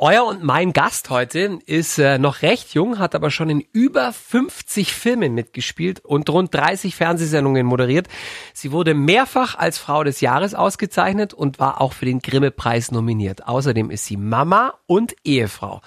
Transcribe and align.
Euer 0.00 0.26
und 0.26 0.44
mein 0.44 0.72
Gast 0.72 1.10
heute 1.10 1.58
ist 1.66 1.98
äh, 1.98 2.18
noch 2.18 2.42
recht 2.42 2.72
jung, 2.72 3.00
hat 3.00 3.16
aber 3.16 3.32
schon 3.32 3.50
in 3.50 3.64
über 3.72 4.12
50 4.12 4.92
Filmen 4.94 5.34
mitgespielt 5.34 5.98
und 6.04 6.30
rund 6.30 6.54
30 6.54 6.94
Fernsehsendungen 6.94 7.66
moderiert. 7.66 8.06
Sie 8.54 8.70
wurde 8.70 8.94
mehrfach 8.94 9.58
als 9.58 9.76
Frau 9.76 10.04
des 10.04 10.20
Jahres 10.20 10.54
ausgezeichnet 10.54 11.34
und 11.34 11.58
war 11.58 11.80
auch 11.80 11.94
für 11.94 12.04
den 12.04 12.20
Grimme-Preis 12.20 12.92
nominiert. 12.92 13.48
Außerdem 13.48 13.90
ist 13.90 14.04
sie 14.04 14.16
Mama 14.16 14.74
und 14.86 15.16
Ehefrau. 15.24 15.80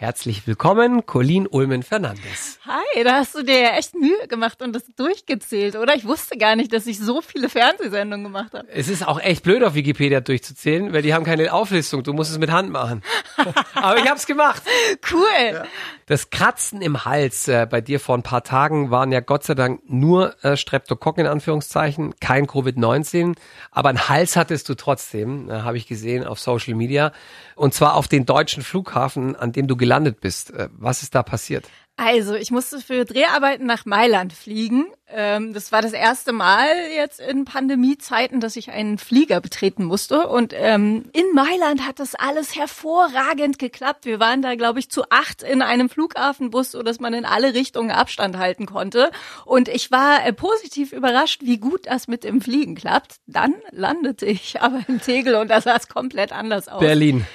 Herzlich 0.00 0.46
willkommen, 0.46 1.06
Colleen 1.06 1.48
Ulmen 1.48 1.82
Fernandes. 1.82 2.60
Hi, 2.64 3.02
da 3.02 3.14
hast 3.14 3.34
du 3.34 3.42
dir 3.42 3.60
ja 3.60 3.70
echt 3.70 3.96
Mühe 3.96 4.28
gemacht 4.28 4.62
und 4.62 4.72
das 4.72 4.84
durchgezählt, 4.94 5.74
oder? 5.74 5.96
Ich 5.96 6.04
wusste 6.04 6.38
gar 6.38 6.54
nicht, 6.54 6.72
dass 6.72 6.86
ich 6.86 7.00
so 7.00 7.20
viele 7.20 7.48
Fernsehsendungen 7.48 8.22
gemacht 8.22 8.52
habe. 8.54 8.68
Es 8.68 8.86
ist 8.86 9.04
auch 9.04 9.20
echt 9.20 9.42
blöd, 9.42 9.64
auf 9.64 9.74
Wikipedia 9.74 10.20
durchzuzählen, 10.20 10.92
weil 10.92 11.02
die 11.02 11.14
haben 11.14 11.24
keine 11.24 11.52
Auflistung. 11.52 12.04
Du 12.04 12.12
musst 12.12 12.30
es 12.30 12.38
mit 12.38 12.52
Hand 12.52 12.70
machen. 12.70 13.02
Aber 13.74 13.98
ich 13.98 14.08
hab's 14.08 14.26
gemacht. 14.26 14.62
Cool. 15.10 15.52
Ja. 15.52 15.64
Das 16.06 16.30
Kratzen 16.30 16.80
im 16.80 17.04
Hals 17.04 17.48
äh, 17.48 17.66
bei 17.68 17.80
dir 17.80 17.98
vor 17.98 18.16
ein 18.16 18.22
paar 18.22 18.44
Tagen 18.44 18.92
waren 18.92 19.10
ja 19.10 19.18
Gott 19.18 19.42
sei 19.42 19.54
Dank 19.54 19.80
nur 19.88 20.36
äh, 20.44 20.56
Streptokokken 20.56 21.26
in 21.26 21.30
Anführungszeichen, 21.30 22.14
kein 22.20 22.46
Covid-19, 22.46 23.34
aber 23.72 23.88
einen 23.88 24.08
Hals 24.08 24.36
hattest 24.36 24.68
du 24.68 24.74
trotzdem, 24.74 25.50
äh, 25.50 25.54
habe 25.62 25.76
ich 25.76 25.88
gesehen 25.88 26.24
auf 26.24 26.38
Social 26.38 26.74
Media 26.74 27.12
und 27.56 27.74
zwar 27.74 27.94
auf 27.94 28.06
den 28.06 28.24
deutschen 28.24 28.62
Flughafen, 28.62 29.34
an 29.34 29.52
dem 29.52 29.66
du 29.66 29.76
gelandet 29.76 29.87
bist. 30.20 30.50
Äh, 30.50 30.68
was 30.72 31.02
ist 31.02 31.14
da 31.14 31.22
passiert? 31.22 31.68
Also, 32.00 32.36
ich 32.36 32.52
musste 32.52 32.78
für 32.78 33.04
Dreharbeiten 33.04 33.66
nach 33.66 33.84
Mailand 33.84 34.32
fliegen. 34.32 34.86
Ähm, 35.08 35.52
das 35.52 35.72
war 35.72 35.82
das 35.82 35.92
erste 35.92 36.32
Mal 36.32 36.68
jetzt 36.94 37.18
in 37.18 37.44
Pandemiezeiten, 37.44 38.38
dass 38.38 38.54
ich 38.54 38.70
einen 38.70 38.98
Flieger 38.98 39.40
betreten 39.40 39.84
musste. 39.84 40.28
Und 40.28 40.54
ähm, 40.54 41.10
in 41.12 41.24
Mailand 41.34 41.84
hat 41.88 41.98
das 41.98 42.14
alles 42.14 42.54
hervorragend 42.54 43.58
geklappt. 43.58 44.06
Wir 44.06 44.20
waren 44.20 44.42
da, 44.42 44.54
glaube 44.54 44.78
ich, 44.78 44.92
zu 44.92 45.10
acht 45.10 45.42
in 45.42 45.60
einem 45.60 45.88
Flughafenbus, 45.88 46.70
so 46.70 46.84
dass 46.84 47.00
man 47.00 47.14
in 47.14 47.24
alle 47.24 47.52
Richtungen 47.54 47.90
Abstand 47.90 48.38
halten 48.38 48.66
konnte. 48.66 49.10
Und 49.44 49.68
ich 49.68 49.90
war 49.90 50.24
äh, 50.24 50.32
positiv 50.32 50.92
überrascht, 50.92 51.40
wie 51.42 51.58
gut 51.58 51.86
das 51.86 52.06
mit 52.06 52.22
dem 52.22 52.40
Fliegen 52.40 52.76
klappt. 52.76 53.16
Dann 53.26 53.54
landete 53.72 54.24
ich 54.24 54.62
aber 54.62 54.82
in 54.86 55.00
Tegel 55.00 55.34
und 55.34 55.48
da 55.48 55.60
sah 55.60 55.74
es 55.74 55.88
komplett 55.88 56.30
anders 56.30 56.68
aus. 56.68 56.78
Berlin. 56.78 57.26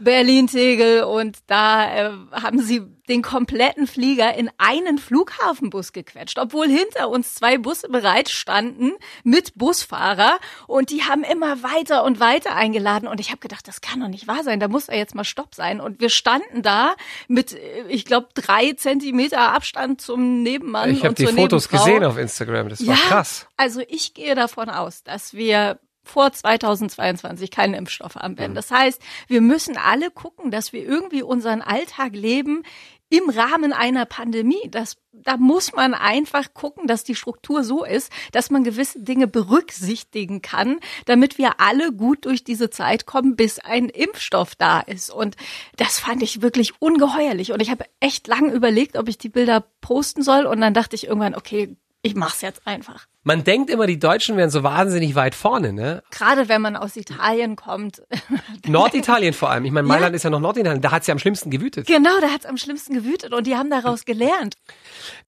Berlin-Tegel 0.00 1.04
und 1.04 1.38
da 1.46 2.08
äh, 2.08 2.12
haben 2.32 2.60
sie 2.60 2.82
den 3.08 3.22
kompletten 3.22 3.86
Flieger 3.86 4.34
in 4.34 4.50
einen 4.56 4.98
Flughafenbus 4.98 5.92
gequetscht, 5.92 6.38
obwohl 6.38 6.68
hinter 6.68 7.08
uns 7.08 7.34
zwei 7.34 7.58
Busse 7.58 7.88
bereit 7.88 8.28
standen 8.30 8.92
mit 9.24 9.54
Busfahrer 9.56 10.38
und 10.66 10.90
die 10.90 11.02
haben 11.02 11.24
immer 11.24 11.62
weiter 11.62 12.04
und 12.04 12.20
weiter 12.20 12.54
eingeladen 12.54 13.08
und 13.08 13.20
ich 13.20 13.30
habe 13.30 13.40
gedacht, 13.40 13.66
das 13.66 13.80
kann 13.80 14.00
doch 14.00 14.08
nicht 14.08 14.28
wahr 14.28 14.44
sein, 14.44 14.60
da 14.60 14.68
muss 14.68 14.86
ja 14.86 14.94
jetzt 14.94 15.14
mal 15.14 15.24
Stopp 15.24 15.54
sein 15.54 15.80
und 15.80 16.00
wir 16.00 16.08
standen 16.08 16.62
da 16.62 16.94
mit, 17.28 17.52
äh, 17.52 17.84
ich 17.88 18.04
glaube, 18.04 18.28
drei 18.34 18.72
Zentimeter 18.72 19.52
Abstand 19.52 20.00
zum 20.00 20.42
Nebenmann. 20.42 20.90
Ich 20.90 21.04
habe 21.04 21.14
die 21.14 21.26
Fotos 21.26 21.70
Nebenfrau. 21.70 21.84
gesehen 21.84 22.04
auf 22.04 22.16
Instagram, 22.16 22.68
das 22.68 22.86
war 22.86 22.94
ja, 22.94 23.00
krass. 23.00 23.46
Also 23.56 23.82
ich 23.88 24.14
gehe 24.14 24.34
davon 24.34 24.70
aus, 24.70 25.02
dass 25.02 25.34
wir 25.34 25.78
vor 26.10 26.32
2022 26.32 27.50
keinen 27.50 27.74
Impfstoff 27.74 28.16
haben 28.16 28.36
werden. 28.38 28.54
Das 28.54 28.70
heißt, 28.70 29.00
wir 29.28 29.40
müssen 29.40 29.76
alle 29.76 30.10
gucken, 30.10 30.50
dass 30.50 30.72
wir 30.72 30.84
irgendwie 30.84 31.22
unseren 31.22 31.62
Alltag 31.62 32.14
leben 32.14 32.64
im 33.10 33.28
Rahmen 33.28 33.72
einer 33.72 34.06
Pandemie. 34.06 34.68
Das, 34.70 34.96
da 35.12 35.36
muss 35.36 35.72
man 35.72 35.94
einfach 35.94 36.54
gucken, 36.54 36.86
dass 36.86 37.02
die 37.02 37.16
Struktur 37.16 37.64
so 37.64 37.84
ist, 37.84 38.10
dass 38.32 38.50
man 38.50 38.62
gewisse 38.62 39.00
Dinge 39.00 39.26
berücksichtigen 39.26 40.42
kann, 40.42 40.78
damit 41.06 41.36
wir 41.36 41.60
alle 41.60 41.92
gut 41.92 42.24
durch 42.24 42.44
diese 42.44 42.70
Zeit 42.70 43.06
kommen, 43.06 43.34
bis 43.34 43.58
ein 43.58 43.88
Impfstoff 43.88 44.54
da 44.54 44.80
ist. 44.80 45.10
Und 45.10 45.36
das 45.76 45.98
fand 45.98 46.22
ich 46.22 46.40
wirklich 46.40 46.80
ungeheuerlich. 46.80 47.52
Und 47.52 47.60
ich 47.60 47.70
habe 47.70 47.84
echt 47.98 48.28
lange 48.28 48.52
überlegt, 48.52 48.96
ob 48.96 49.08
ich 49.08 49.18
die 49.18 49.28
Bilder 49.28 49.64
posten 49.80 50.22
soll. 50.22 50.46
Und 50.46 50.60
dann 50.60 50.74
dachte 50.74 50.94
ich 50.94 51.08
irgendwann, 51.08 51.34
okay, 51.34 51.76
ich 52.02 52.14
mach's 52.14 52.40
jetzt 52.40 52.66
einfach. 52.66 53.06
Man 53.22 53.44
denkt 53.44 53.68
immer, 53.68 53.86
die 53.86 53.98
Deutschen 53.98 54.38
wären 54.38 54.48
so 54.48 54.62
wahnsinnig 54.62 55.14
weit 55.14 55.34
vorne, 55.34 55.74
ne? 55.74 56.02
Gerade 56.10 56.48
wenn 56.48 56.62
man 56.62 56.74
aus 56.74 56.96
Italien 56.96 57.56
kommt. 57.56 58.02
Norditalien 58.66 59.34
vor 59.34 59.50
allem. 59.50 59.66
Ich 59.66 59.72
meine, 59.72 59.86
Mailand 59.86 60.12
ja. 60.12 60.16
ist 60.16 60.22
ja 60.22 60.30
noch 60.30 60.40
Norditalien. 60.40 60.80
Da 60.80 60.90
hat's 60.90 61.06
ja 61.06 61.12
am 61.12 61.18
schlimmsten 61.18 61.50
gewütet. 61.50 61.86
Genau, 61.86 62.18
da 62.22 62.30
hat's 62.30 62.46
am 62.46 62.56
schlimmsten 62.56 62.94
gewütet 62.94 63.34
und 63.34 63.46
die 63.46 63.56
haben 63.56 63.68
daraus 63.68 64.06
gelernt. 64.06 64.56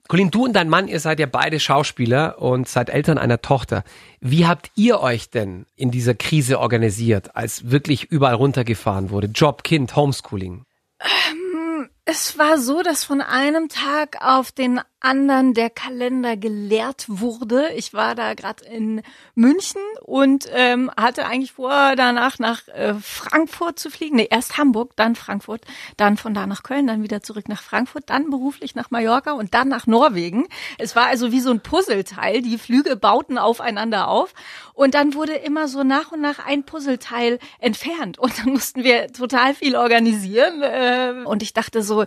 Colin, 0.08 0.30
du 0.30 0.46
und 0.46 0.54
dein 0.54 0.70
Mann, 0.70 0.88
ihr 0.88 1.00
seid 1.00 1.20
ja 1.20 1.26
beide 1.26 1.60
Schauspieler 1.60 2.40
und 2.40 2.66
seid 2.66 2.88
Eltern 2.88 3.18
einer 3.18 3.42
Tochter. 3.42 3.84
Wie 4.20 4.46
habt 4.46 4.70
ihr 4.74 5.00
euch 5.00 5.28
denn 5.28 5.66
in 5.76 5.90
dieser 5.90 6.14
Krise 6.14 6.58
organisiert, 6.58 7.36
als 7.36 7.70
wirklich 7.70 8.04
überall 8.04 8.34
runtergefahren 8.34 9.10
wurde? 9.10 9.26
Job, 9.26 9.64
Kind, 9.64 9.94
Homeschooling? 9.94 10.64
Ähm, 11.00 11.90
es 12.06 12.38
war 12.38 12.56
so, 12.56 12.82
dass 12.82 13.04
von 13.04 13.20
einem 13.20 13.68
Tag 13.68 14.16
auf 14.22 14.50
den 14.52 14.80
anderen 15.02 15.54
der 15.54 15.70
Kalender 15.70 16.36
geleert 16.36 17.06
wurde. 17.08 17.70
Ich 17.74 17.92
war 17.92 18.14
da 18.14 18.34
gerade 18.34 18.64
in 18.64 19.02
München 19.34 19.80
und 20.02 20.46
ähm, 20.52 20.90
hatte 20.96 21.26
eigentlich 21.26 21.52
vor, 21.52 21.94
danach 21.96 22.38
nach 22.38 22.68
äh, 22.68 22.94
Frankfurt 22.94 23.78
zu 23.78 23.90
fliegen. 23.90 24.16
Nee, 24.16 24.28
erst 24.30 24.58
Hamburg, 24.58 24.92
dann 24.96 25.16
Frankfurt, 25.16 25.64
dann 25.96 26.16
von 26.16 26.34
da 26.34 26.46
nach 26.46 26.62
Köln, 26.62 26.86
dann 26.86 27.02
wieder 27.02 27.22
zurück 27.22 27.48
nach 27.48 27.62
Frankfurt, 27.62 28.04
dann 28.06 28.30
beruflich 28.30 28.74
nach 28.74 28.90
Mallorca 28.90 29.32
und 29.32 29.54
dann 29.54 29.68
nach 29.68 29.86
Norwegen. 29.86 30.46
Es 30.78 30.94
war 30.94 31.06
also 31.06 31.32
wie 31.32 31.40
so 31.40 31.50
ein 31.50 31.60
Puzzleteil. 31.60 32.42
Die 32.42 32.58
Flüge 32.58 32.96
bauten 32.96 33.38
aufeinander 33.38 34.08
auf 34.08 34.34
und 34.74 34.94
dann 34.94 35.14
wurde 35.14 35.34
immer 35.34 35.68
so 35.68 35.82
nach 35.82 36.12
und 36.12 36.20
nach 36.20 36.38
ein 36.44 36.64
Puzzleteil 36.64 37.38
entfernt 37.58 38.18
und 38.18 38.38
dann 38.38 38.52
mussten 38.52 38.84
wir 38.84 39.12
total 39.12 39.54
viel 39.54 39.76
organisieren 39.76 40.62
äh, 40.62 41.24
und 41.24 41.42
ich 41.42 41.52
dachte 41.52 41.82
so, 41.82 42.04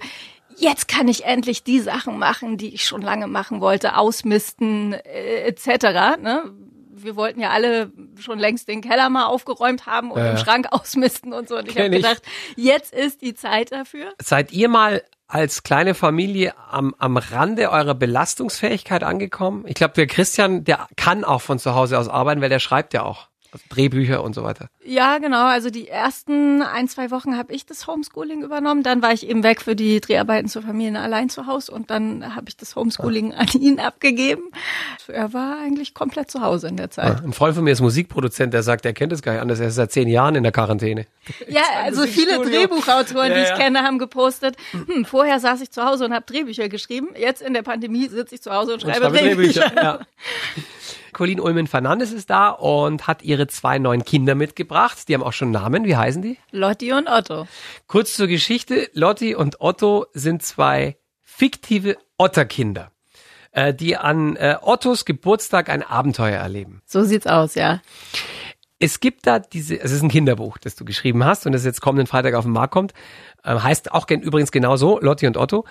jetzt 0.57 0.87
kann 0.87 1.07
ich 1.07 1.25
endlich 1.25 1.63
die 1.63 1.79
Sachen 1.79 2.17
machen, 2.17 2.57
die 2.57 2.73
ich 2.73 2.85
schon 2.85 3.01
lange 3.01 3.27
machen 3.27 3.61
wollte, 3.61 3.97
ausmisten 3.97 4.93
äh, 4.93 5.43
etc. 5.47 6.21
Ne? 6.21 6.43
Wir 6.91 7.15
wollten 7.15 7.39
ja 7.39 7.49
alle 7.49 7.91
schon 8.19 8.39
längst 8.39 8.67
den 8.67 8.81
Keller 8.81 9.09
mal 9.09 9.25
aufgeräumt 9.25 9.85
haben 9.85 10.11
und 10.11 10.19
ja. 10.19 10.33
den 10.33 10.37
Schrank 10.37 10.67
ausmisten 10.71 11.33
und 11.33 11.47
so. 11.47 11.57
Und 11.57 11.67
ich 11.67 11.77
habe 11.77 11.89
gedacht, 11.89 12.21
jetzt 12.55 12.93
ist 12.93 13.21
die 13.21 13.35
Zeit 13.35 13.71
dafür. 13.71 14.13
Seid 14.21 14.51
ihr 14.51 14.69
mal 14.69 15.03
als 15.27 15.63
kleine 15.63 15.95
Familie 15.95 16.53
am, 16.69 16.95
am 16.97 17.17
Rande 17.17 17.71
eurer 17.71 17.95
Belastungsfähigkeit 17.95 19.03
angekommen? 19.03 19.65
Ich 19.67 19.75
glaube, 19.75 19.93
der 19.95 20.07
Christian, 20.07 20.63
der 20.63 20.87
kann 20.95 21.23
auch 21.23 21.41
von 21.41 21.59
zu 21.59 21.75
Hause 21.75 21.99
aus 21.99 22.07
arbeiten, 22.07 22.41
weil 22.41 22.49
der 22.49 22.59
schreibt 22.59 22.93
ja 22.93 23.03
auch. 23.03 23.29
Drehbücher 23.69 24.23
und 24.23 24.35
so 24.35 24.43
weiter. 24.43 24.69
Ja, 24.83 25.17
genau. 25.17 25.45
Also 25.45 25.69
die 25.69 25.87
ersten 25.87 26.61
ein, 26.61 26.87
zwei 26.87 27.11
Wochen 27.11 27.37
habe 27.37 27.53
ich 27.53 27.65
das 27.65 27.87
Homeschooling 27.87 28.43
übernommen. 28.43 28.83
Dann 28.83 29.01
war 29.01 29.13
ich 29.13 29.27
eben 29.27 29.43
weg 29.43 29.61
für 29.61 29.75
die 29.75 29.99
Dreharbeiten 30.01 30.47
zur 30.47 30.61
Familie 30.61 30.99
allein 30.99 31.29
zu 31.29 31.47
Hause 31.47 31.71
und 31.71 31.89
dann 31.89 32.35
habe 32.35 32.45
ich 32.49 32.57
das 32.57 32.75
Homeschooling 32.75 33.33
ah. 33.33 33.39
an 33.39 33.61
ihn 33.61 33.79
abgegeben. 33.79 34.43
Er 35.07 35.33
war 35.33 35.59
eigentlich 35.59 35.93
komplett 35.93 36.31
zu 36.31 36.41
Hause 36.41 36.67
in 36.67 36.77
der 36.77 36.91
Zeit. 36.91 37.17
Ah, 37.19 37.23
ein 37.23 37.33
Freund 37.33 37.55
von 37.55 37.63
mir 37.63 37.71
ist 37.71 37.81
Musikproduzent, 37.81 38.53
der 38.53 38.63
sagt, 38.63 38.85
er 38.85 38.93
kennt 38.93 39.11
es 39.13 39.21
gar 39.21 39.33
nicht 39.33 39.41
anders. 39.41 39.59
Er 39.59 39.67
ist 39.67 39.75
seit 39.75 39.91
zehn 39.91 40.07
Jahren 40.07 40.35
in 40.35 40.43
der 40.43 40.51
Quarantäne. 40.51 41.07
Ja, 41.47 41.63
also 41.83 42.05
viele 42.05 42.39
Drehbuchautoren, 42.39 43.31
ja, 43.31 43.35
die 43.35 43.43
ich 43.43 43.49
ja. 43.49 43.57
kenne, 43.57 43.79
haben 43.79 43.99
gepostet, 43.99 44.55
hm, 44.71 45.05
vorher 45.05 45.39
saß 45.39 45.61
ich 45.61 45.71
zu 45.71 45.83
Hause 45.83 46.05
und 46.05 46.13
habe 46.13 46.25
Drehbücher 46.25 46.69
geschrieben. 46.69 47.09
Jetzt 47.17 47.41
in 47.41 47.53
der 47.53 47.63
Pandemie 47.63 48.07
sitze 48.07 48.35
ich 48.35 48.41
zu 48.41 48.51
Hause 48.51 48.73
und 48.73 48.81
schreibe, 48.81 49.07
und 49.07 49.15
schreibe 49.15 49.35
Drehbücher. 49.35 49.69
Drehbücher. 49.69 49.83
Ja. 49.83 49.99
Colleen 51.15 51.39
Ulmen 51.39 51.65
Fernandes 51.65 52.11
ist 52.11 52.29
da 52.29 52.49
und 52.49 53.07
hat 53.07 53.23
ihre 53.23 53.47
zwei 53.47 53.79
neuen 53.79 54.03
Kinder 54.03 54.35
mitgebracht. 54.35 55.07
Die 55.07 55.13
haben 55.13 55.23
auch 55.23 55.31
schon 55.31 55.49
Namen. 55.49 55.85
Wie 55.85 55.95
heißen 55.95 56.21
die? 56.21 56.37
Lotti 56.51 56.91
und 56.91 57.07
Otto. 57.07 57.47
Kurz 57.87 58.15
zur 58.15 58.27
Geschichte. 58.27 58.89
Lotti 58.91 59.33
und 59.33 59.61
Otto 59.61 60.07
sind 60.13 60.43
zwei 60.43 60.97
fiktive 61.21 61.97
Otterkinder, 62.17 62.91
äh, 63.53 63.73
die 63.73 63.95
an 63.95 64.35
äh, 64.35 64.57
Ottos 64.61 65.05
Geburtstag 65.05 65.69
ein 65.69 65.83
Abenteuer 65.83 66.37
erleben. 66.37 66.81
So 66.85 67.05
sieht's 67.05 67.27
aus, 67.27 67.55
ja. 67.55 67.81
Es 68.79 68.99
gibt 68.99 69.25
da 69.25 69.39
diese, 69.39 69.79
es 69.79 69.93
ist 69.93 70.01
ein 70.01 70.09
Kinderbuch, 70.09 70.57
das 70.57 70.75
du 70.75 70.83
geschrieben 70.83 71.23
hast 71.23 71.45
und 71.45 71.53
das 71.53 71.63
jetzt 71.63 71.79
kommenden 71.79 72.07
Freitag 72.07 72.33
auf 72.33 72.43
den 72.43 72.51
Markt 72.51 72.73
kommt. 72.73 72.93
Äh, 73.41 73.57
heißt 73.57 73.93
auch 73.93 74.09
übrigens 74.09 74.51
genauso, 74.51 74.99
Lotti 74.99 75.27
und 75.27 75.37
Otto. 75.37 75.63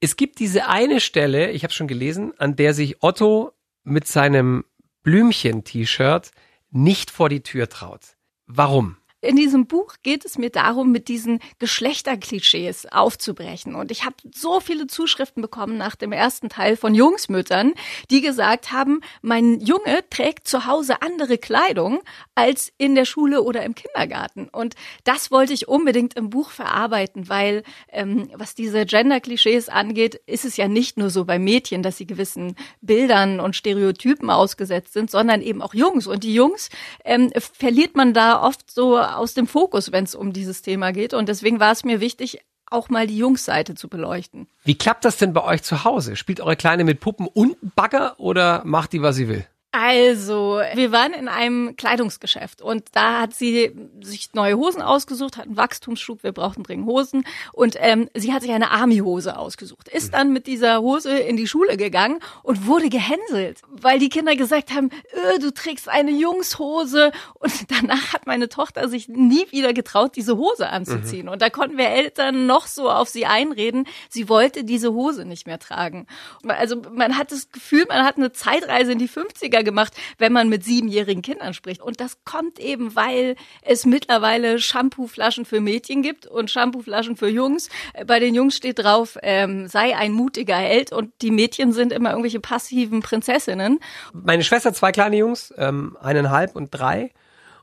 Es 0.00 0.16
gibt 0.16 0.38
diese 0.38 0.68
eine 0.68 1.00
Stelle, 1.00 1.50
ich 1.50 1.62
habe 1.64 1.72
schon 1.72 1.88
gelesen, 1.88 2.34
an 2.36 2.56
der 2.56 2.74
sich 2.74 3.02
Otto 3.02 3.52
mit 3.84 4.06
seinem 4.06 4.64
Blümchen-T-Shirt 5.02 6.30
nicht 6.70 7.10
vor 7.10 7.28
die 7.28 7.42
Tür 7.42 7.68
traut. 7.68 8.16
Warum? 8.46 8.96
In 9.22 9.36
diesem 9.36 9.66
Buch 9.66 9.94
geht 10.02 10.24
es 10.24 10.36
mir 10.36 10.50
darum, 10.50 10.90
mit 10.90 11.06
diesen 11.06 11.38
Geschlechterklischees 11.60 12.86
aufzubrechen. 12.86 13.76
Und 13.76 13.92
ich 13.92 14.04
habe 14.04 14.16
so 14.34 14.58
viele 14.58 14.88
Zuschriften 14.88 15.40
bekommen 15.40 15.78
nach 15.78 15.94
dem 15.94 16.10
ersten 16.10 16.48
Teil 16.48 16.76
von 16.76 16.92
Jungsmüttern, 16.92 17.72
die 18.10 18.20
gesagt 18.20 18.72
haben, 18.72 19.00
mein 19.22 19.60
Junge 19.60 20.04
trägt 20.10 20.48
zu 20.48 20.66
Hause 20.66 21.02
andere 21.02 21.38
Kleidung 21.38 22.02
als 22.34 22.72
in 22.78 22.96
der 22.96 23.04
Schule 23.04 23.42
oder 23.42 23.62
im 23.62 23.76
Kindergarten. 23.76 24.48
Und 24.48 24.74
das 25.04 25.30
wollte 25.30 25.52
ich 25.52 25.68
unbedingt 25.68 26.14
im 26.14 26.28
Buch 26.28 26.50
verarbeiten, 26.50 27.28
weil 27.28 27.62
ähm, 27.92 28.28
was 28.34 28.56
diese 28.56 28.84
Gender-Klischees 28.86 29.68
angeht, 29.68 30.20
ist 30.26 30.44
es 30.44 30.56
ja 30.56 30.66
nicht 30.66 30.98
nur 30.98 31.10
so 31.10 31.24
bei 31.24 31.38
Mädchen, 31.38 31.84
dass 31.84 31.96
sie 31.96 32.08
gewissen 32.08 32.56
Bildern 32.80 33.38
und 33.38 33.54
Stereotypen 33.54 34.30
ausgesetzt 34.30 34.94
sind, 34.94 35.12
sondern 35.12 35.42
eben 35.42 35.62
auch 35.62 35.74
Jungs. 35.74 36.08
Und 36.08 36.24
die 36.24 36.34
Jungs 36.34 36.70
ähm, 37.04 37.30
verliert 37.36 37.94
man 37.94 38.14
da 38.14 38.42
oft 38.42 38.68
so 38.68 38.96
aus 39.16 39.34
dem 39.34 39.46
Fokus, 39.46 39.92
wenn 39.92 40.04
es 40.04 40.14
um 40.14 40.32
dieses 40.32 40.62
Thema 40.62 40.92
geht. 40.92 41.14
Und 41.14 41.28
deswegen 41.28 41.60
war 41.60 41.72
es 41.72 41.84
mir 41.84 42.00
wichtig, 42.00 42.40
auch 42.72 42.88
mal 42.88 43.06
die 43.06 43.18
Jungsseite 43.18 43.74
zu 43.74 43.88
beleuchten. 43.88 44.48
Wie 44.64 44.76
klappt 44.76 45.04
das 45.04 45.18
denn 45.18 45.32
bei 45.32 45.44
euch 45.44 45.62
zu 45.62 45.84
Hause? 45.84 46.16
Spielt 46.16 46.40
eure 46.40 46.56
Kleine 46.56 46.84
mit 46.84 47.00
Puppen 47.00 47.26
und 47.26 47.56
Bagger 47.76 48.18
oder 48.18 48.62
macht 48.64 48.92
die, 48.92 49.02
was 49.02 49.16
sie 49.16 49.28
will? 49.28 49.46
Also, 49.74 50.60
wir 50.74 50.92
waren 50.92 51.14
in 51.14 51.28
einem 51.28 51.76
Kleidungsgeschäft 51.76 52.60
und 52.60 52.84
da 52.92 53.22
hat 53.22 53.32
sie 53.32 53.72
sich 54.02 54.34
neue 54.34 54.58
Hosen 54.58 54.82
ausgesucht, 54.82 55.38
hat 55.38 55.46
einen 55.46 55.56
Wachstumsschub, 55.56 56.22
wir 56.22 56.32
brauchten 56.32 56.62
dringend 56.62 56.86
Hosen 56.86 57.24
und 57.54 57.76
ähm, 57.78 58.10
sie 58.12 58.34
hat 58.34 58.42
sich 58.42 58.50
eine 58.50 58.70
Army-Hose 58.70 59.34
ausgesucht, 59.38 59.88
ist 59.88 60.08
mhm. 60.08 60.12
dann 60.12 60.32
mit 60.34 60.46
dieser 60.46 60.82
Hose 60.82 61.18
in 61.18 61.38
die 61.38 61.46
Schule 61.46 61.78
gegangen 61.78 62.18
und 62.42 62.66
wurde 62.66 62.90
gehänselt, 62.90 63.62
weil 63.70 63.98
die 63.98 64.10
Kinder 64.10 64.36
gesagt 64.36 64.74
haben, 64.74 64.90
äh, 64.90 65.38
du 65.38 65.50
trägst 65.54 65.88
eine 65.88 66.10
Jungshose 66.10 67.10
und 67.38 67.52
danach 67.70 68.12
hat 68.12 68.26
meine 68.26 68.50
Tochter 68.50 68.90
sich 68.90 69.08
nie 69.08 69.50
wieder 69.52 69.72
getraut, 69.72 70.16
diese 70.16 70.36
Hose 70.36 70.68
anzuziehen 70.68 71.24
mhm. 71.24 71.32
und 71.32 71.40
da 71.40 71.48
konnten 71.48 71.78
wir 71.78 71.88
Eltern 71.88 72.44
noch 72.44 72.66
so 72.66 72.90
auf 72.90 73.08
sie 73.08 73.24
einreden, 73.24 73.86
sie 74.10 74.28
wollte 74.28 74.64
diese 74.64 74.92
Hose 74.92 75.24
nicht 75.24 75.46
mehr 75.46 75.58
tragen. 75.58 76.06
Also 76.46 76.76
man 76.92 77.16
hat 77.16 77.32
das 77.32 77.50
Gefühl, 77.50 77.86
man 77.88 78.04
hat 78.04 78.18
eine 78.18 78.32
Zeitreise 78.32 78.92
in 78.92 78.98
die 78.98 79.08
50er 79.08 79.61
gemacht, 79.64 79.94
wenn 80.18 80.32
man 80.32 80.48
mit 80.48 80.64
siebenjährigen 80.64 81.22
Kindern 81.22 81.54
spricht. 81.54 81.82
Und 81.82 82.00
das 82.00 82.24
kommt 82.24 82.58
eben, 82.58 82.94
weil 82.94 83.36
es 83.62 83.86
mittlerweile 83.86 84.58
Shampooflaschen 84.58 85.44
für 85.44 85.60
Mädchen 85.60 86.02
gibt 86.02 86.26
und 86.26 86.50
Shampooflaschen 86.50 87.16
für 87.16 87.28
Jungs. 87.28 87.68
Bei 88.06 88.18
den 88.18 88.34
Jungs 88.34 88.56
steht 88.56 88.78
drauf, 88.78 89.18
ähm, 89.22 89.68
sei 89.68 89.96
ein 89.96 90.12
mutiger 90.12 90.56
Held 90.56 90.92
und 90.92 91.12
die 91.22 91.30
Mädchen 91.30 91.72
sind 91.72 91.92
immer 91.92 92.10
irgendwelche 92.10 92.40
passiven 92.40 93.00
Prinzessinnen. 93.00 93.80
Meine 94.12 94.44
Schwester 94.44 94.70
hat 94.70 94.76
zwei 94.76 94.92
kleine 94.92 95.16
Jungs, 95.16 95.52
ähm, 95.56 95.96
eineinhalb 96.00 96.56
und 96.56 96.70
drei. 96.70 97.10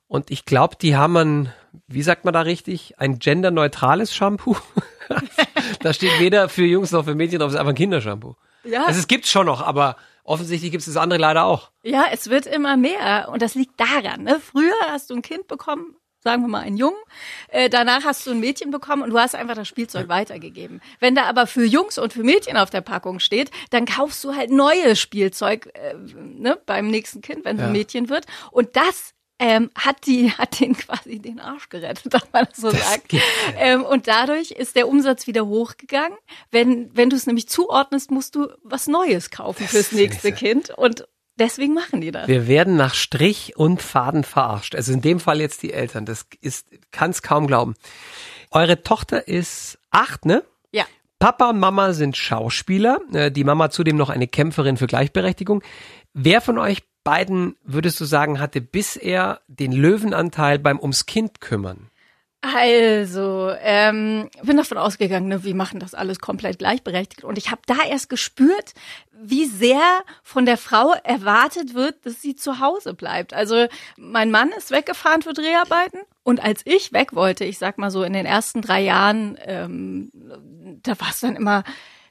Und 0.07 0.31
ich 0.31 0.45
glaube, 0.45 0.75
die 0.81 0.95
haben 0.95 1.17
ein, 1.17 1.53
wie 1.87 2.01
sagt 2.01 2.25
man 2.25 2.33
da 2.33 2.41
richtig, 2.41 2.95
ein 2.97 3.19
genderneutrales 3.19 4.13
Shampoo. 4.13 4.57
da 5.81 5.93
steht 5.93 6.19
weder 6.19 6.49
für 6.49 6.65
Jungs 6.65 6.91
noch 6.91 7.05
für 7.05 7.15
Mädchen 7.15 7.39
drauf, 7.39 7.49
es 7.49 7.53
ist 7.53 7.59
einfach 7.59 7.73
ein 7.73 7.75
Kindershampoo. 7.75 8.35
Ja. 8.63 8.85
Also 8.85 8.99
es 8.99 9.07
gibt's 9.07 9.29
schon 9.29 9.45
noch, 9.45 9.61
aber 9.61 9.97
offensichtlich 10.29 10.71
gibt 10.71 10.81
es 10.81 10.93
das 10.93 10.97
andere 10.97 11.19
leider 11.19 11.45
auch. 11.45 11.71
Ja, 11.83 12.05
es 12.11 12.29
wird 12.29 12.45
immer 12.45 12.77
mehr 12.77 13.29
und 13.31 13.41
das 13.41 13.55
liegt 13.55 13.79
daran. 13.79 14.23
Ne? 14.23 14.39
Früher 14.39 14.75
hast 14.87 15.09
du 15.09 15.15
ein 15.15 15.21
Kind 15.23 15.47
bekommen, 15.47 15.95
sagen 16.19 16.43
wir 16.43 16.47
mal 16.47 16.59
einen 16.59 16.77
Jungen, 16.77 16.99
äh, 17.47 17.69
danach 17.69 18.03
hast 18.03 18.27
du 18.27 18.31
ein 18.31 18.39
Mädchen 18.39 18.69
bekommen 18.69 19.01
und 19.01 19.09
du 19.09 19.17
hast 19.17 19.33
einfach 19.35 19.55
das 19.55 19.67
Spielzeug 19.67 20.07
weitergegeben. 20.07 20.81
Wenn 20.99 21.15
da 21.15 21.23
aber 21.23 21.47
für 21.47 21.65
Jungs 21.65 21.97
und 21.97 22.13
für 22.13 22.23
Mädchen 22.23 22.57
auf 22.57 22.69
der 22.69 22.81
Packung 22.81 23.19
steht, 23.19 23.49
dann 23.71 23.85
kaufst 23.85 24.23
du 24.23 24.35
halt 24.35 24.51
neues 24.51 24.99
Spielzeug 24.99 25.71
äh, 25.73 25.95
ne, 25.95 26.59
beim 26.65 26.87
nächsten 26.87 27.21
Kind, 27.21 27.43
wenn 27.43 27.55
es 27.55 27.61
ja. 27.61 27.67
ein 27.67 27.73
Mädchen 27.73 28.09
wird. 28.09 28.25
Und 28.51 28.75
das 28.75 29.15
ähm, 29.39 29.71
hat 29.75 30.06
die 30.06 30.31
hat 30.38 30.59
den 30.59 30.75
quasi 30.77 31.19
den 31.19 31.39
Arsch 31.39 31.69
gerettet, 31.69 32.13
darf 32.13 32.27
man 32.31 32.47
so 32.53 32.71
das 32.71 32.88
sagen. 32.88 33.21
Ähm, 33.57 33.83
und 33.83 34.07
dadurch 34.07 34.51
ist 34.51 34.75
der 34.75 34.88
Umsatz 34.88 35.25
wieder 35.27 35.47
hochgegangen. 35.47 36.18
Wenn 36.51 36.95
wenn 36.95 37.09
du 37.09 37.15
es 37.15 37.25
nämlich 37.25 37.47
zuordnest, 37.47 38.12
musst 38.12 38.36
du 38.36 38.47
was 38.63 38.88
Neues 38.88 39.31
kaufen 39.31 39.63
das 39.63 39.71
fürs 39.71 39.91
nächste 39.91 40.31
Kind 40.31 40.69
und 40.69 41.07
Deswegen 41.39 41.74
machen 41.74 42.01
die 42.01 42.12
das. 42.12 42.27
Wir 42.27 42.47
werden 42.47 42.75
nach 42.75 42.94
Strich 42.94 43.56
und 43.56 43.81
Faden 43.81 44.25
verarscht. 44.25 44.75
Also 44.75 44.91
in 44.91 45.00
dem 45.00 45.21
Fall 45.21 45.39
jetzt 45.39 45.63
die 45.63 45.71
Eltern. 45.71 46.06
Das 46.06 46.25
ist, 46.42 46.68
kann's 46.92 47.21
kaum 47.21 47.47
glauben. 47.47 47.75
Eure 48.51 48.83
Tochter 48.83 49.27
ist 49.27 49.80
acht, 49.89 50.25
ne? 50.25 50.44
Ja. 50.71 50.83
Papa 51.18 51.51
und 51.51 51.59
Mama 51.59 51.94
sind 51.94 52.18
Schauspieler. 52.18 53.00
Äh, 53.13 53.31
die 53.31 53.45
Mama 53.45 53.69
zudem 53.69 53.95
noch 53.95 54.09
eine 54.09 54.27
Kämpferin 54.27 54.75
für 54.75 54.88
Gleichberechtigung. 54.88 55.63
Wer 56.13 56.42
von 56.42 56.57
euch 56.57 56.83
beiden, 57.03 57.55
würdest 57.63 57.99
du 57.99 58.05
sagen, 58.05 58.39
hatte 58.39 58.61
bisher 58.61 59.41
den 59.47 59.71
Löwenanteil 59.71 60.59
beim 60.59 60.79
ums 60.79 61.05
Kind 61.05 61.41
kümmern? 61.41 61.89
Also, 62.41 63.51
ähm, 63.59 64.29
bin 64.43 64.55
davon 64.55 64.77
ausgegangen, 64.77 65.27
ne, 65.27 65.43
wir 65.43 65.55
machen 65.55 65.81
das 65.81 65.93
alles 65.93 66.19
komplett 66.19 66.59
gleichberechtigt. 66.59 67.25
Und 67.25 67.37
ich 67.37 67.51
habe 67.51 67.61
da 67.65 67.75
erst 67.85 68.07
gespürt, 68.07 68.73
wie 69.11 69.45
sehr 69.45 69.81
von 70.23 70.45
der 70.45 70.57
Frau 70.57 70.93
erwartet 71.03 71.73
wird, 71.73 72.05
dass 72.05 72.21
sie 72.21 72.37
zu 72.37 72.61
Hause 72.61 72.93
bleibt. 72.93 73.33
Also 73.33 73.67
mein 73.97 74.31
Mann 74.31 74.51
ist 74.57 74.71
weggefahren 74.71 75.21
für 75.21 75.33
Dreharbeiten 75.33 75.99
und 76.23 76.41
als 76.41 76.61
ich 76.63 76.93
weg 76.93 77.13
wollte, 77.13 77.43
ich 77.43 77.57
sag 77.57 77.77
mal 77.77 77.91
so 77.91 78.03
in 78.03 78.13
den 78.13 78.25
ersten 78.25 78.61
drei 78.61 78.81
Jahren, 78.81 79.37
ähm, 79.41 80.09
da 80.83 80.97
war 80.99 81.09
es 81.09 81.19
dann 81.19 81.35
immer, 81.35 81.63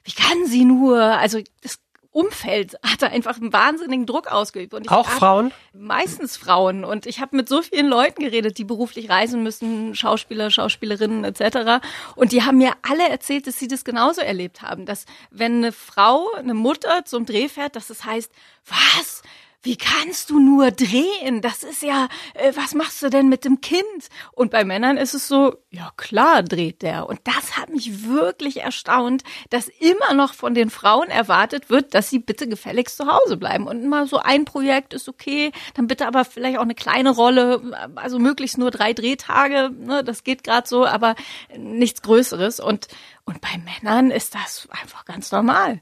wie 0.03 0.11
kann 0.11 0.45
sie 0.45 0.65
nur? 0.65 1.01
Also 1.01 1.39
das 1.61 1.79
Umfeld 2.11 2.75
hat 2.83 3.03
er 3.03 3.11
einfach 3.11 3.37
einen 3.37 3.53
wahnsinnigen 3.53 4.07
Druck 4.07 4.31
ausgeübt. 4.31 4.73
Und 4.73 4.89
Auch 4.91 5.07
Frauen? 5.07 5.51
Meistens 5.73 6.37
Frauen. 6.37 6.83
Und 6.83 7.05
ich 7.05 7.19
habe 7.19 7.35
mit 7.35 7.47
so 7.47 7.61
vielen 7.61 7.87
Leuten 7.87 8.23
geredet, 8.23 8.57
die 8.57 8.63
beruflich 8.63 9.09
reisen 9.09 9.43
müssen, 9.43 9.93
Schauspieler, 9.93 10.49
Schauspielerinnen 10.49 11.23
etc. 11.23 11.85
Und 12.15 12.31
die 12.31 12.43
haben 12.43 12.57
mir 12.57 12.73
alle 12.81 13.07
erzählt, 13.07 13.45
dass 13.45 13.59
sie 13.59 13.67
das 13.67 13.83
genauso 13.83 14.21
erlebt 14.21 14.63
haben. 14.63 14.87
Dass 14.87 15.05
wenn 15.29 15.57
eine 15.57 15.71
Frau, 15.71 16.27
eine 16.35 16.55
Mutter 16.55 17.05
zum 17.05 17.25
Dreh 17.25 17.47
fährt, 17.47 17.75
dass 17.75 17.89
es 17.91 17.99
das 17.99 18.05
heißt, 18.05 18.31
was? 18.65 19.21
Wie 19.61 19.75
kannst 19.75 20.29
du 20.29 20.39
nur 20.39 20.71
drehen? 20.71 21.41
Das 21.41 21.63
ist 21.63 21.81
ja, 21.81 22.07
äh, 22.33 22.53
was 22.55 22.73
machst 22.73 23.03
du 23.03 23.09
denn 23.09 23.27
mit 23.27 23.43
dem 23.43 23.59
Kind? 23.59 23.83
Und 24.31 24.51
bei 24.51 24.63
Männern 24.63 24.95
ist 24.95 25.13
es 25.13 25.27
so, 25.27 25.57
ja 25.69 25.91
klar 25.97 26.43
dreht 26.43 26.81
der. 26.81 27.07
Und 27.07 27.19
das 27.25 27.57
hat 27.57 27.69
mich 27.69 28.07
wirklich 28.07 28.61
erstaunt, 28.61 29.23
dass 29.49 29.67
immer 29.67 30.13
noch 30.13 30.33
von 30.33 30.53
den 30.53 30.69
Frauen 30.69 31.09
erwartet 31.09 31.69
wird, 31.69 31.93
dass 31.93 32.09
sie 32.09 32.19
bitte 32.19 32.47
gefälligst 32.47 32.95
zu 32.95 33.07
Hause 33.07 33.35
bleiben. 33.35 33.67
Und 33.67 33.83
immer 33.83 34.07
so 34.07 34.19
ein 34.19 34.45
Projekt 34.45 34.93
ist 34.93 35.09
okay, 35.09 35.51
dann 35.73 35.87
bitte 35.87 36.07
aber 36.07 36.23
vielleicht 36.23 36.57
auch 36.57 36.63
eine 36.63 36.75
kleine 36.75 37.09
Rolle, 37.09 37.91
also 37.95 38.17
möglichst 38.17 38.57
nur 38.57 38.71
drei 38.71 38.93
Drehtage, 38.93 39.71
ne, 39.77 40.05
das 40.05 40.23
geht 40.23 40.45
gerade 40.45 40.67
so, 40.69 40.85
aber 40.85 41.15
nichts 41.57 42.01
Größeres. 42.01 42.61
Und, 42.61 42.87
und 43.25 43.41
bei 43.41 43.57
Männern 43.57 44.09
ist 44.09 44.35
das 44.35 44.69
einfach 44.71 45.03
ganz 45.03 45.33
normal. 45.33 45.81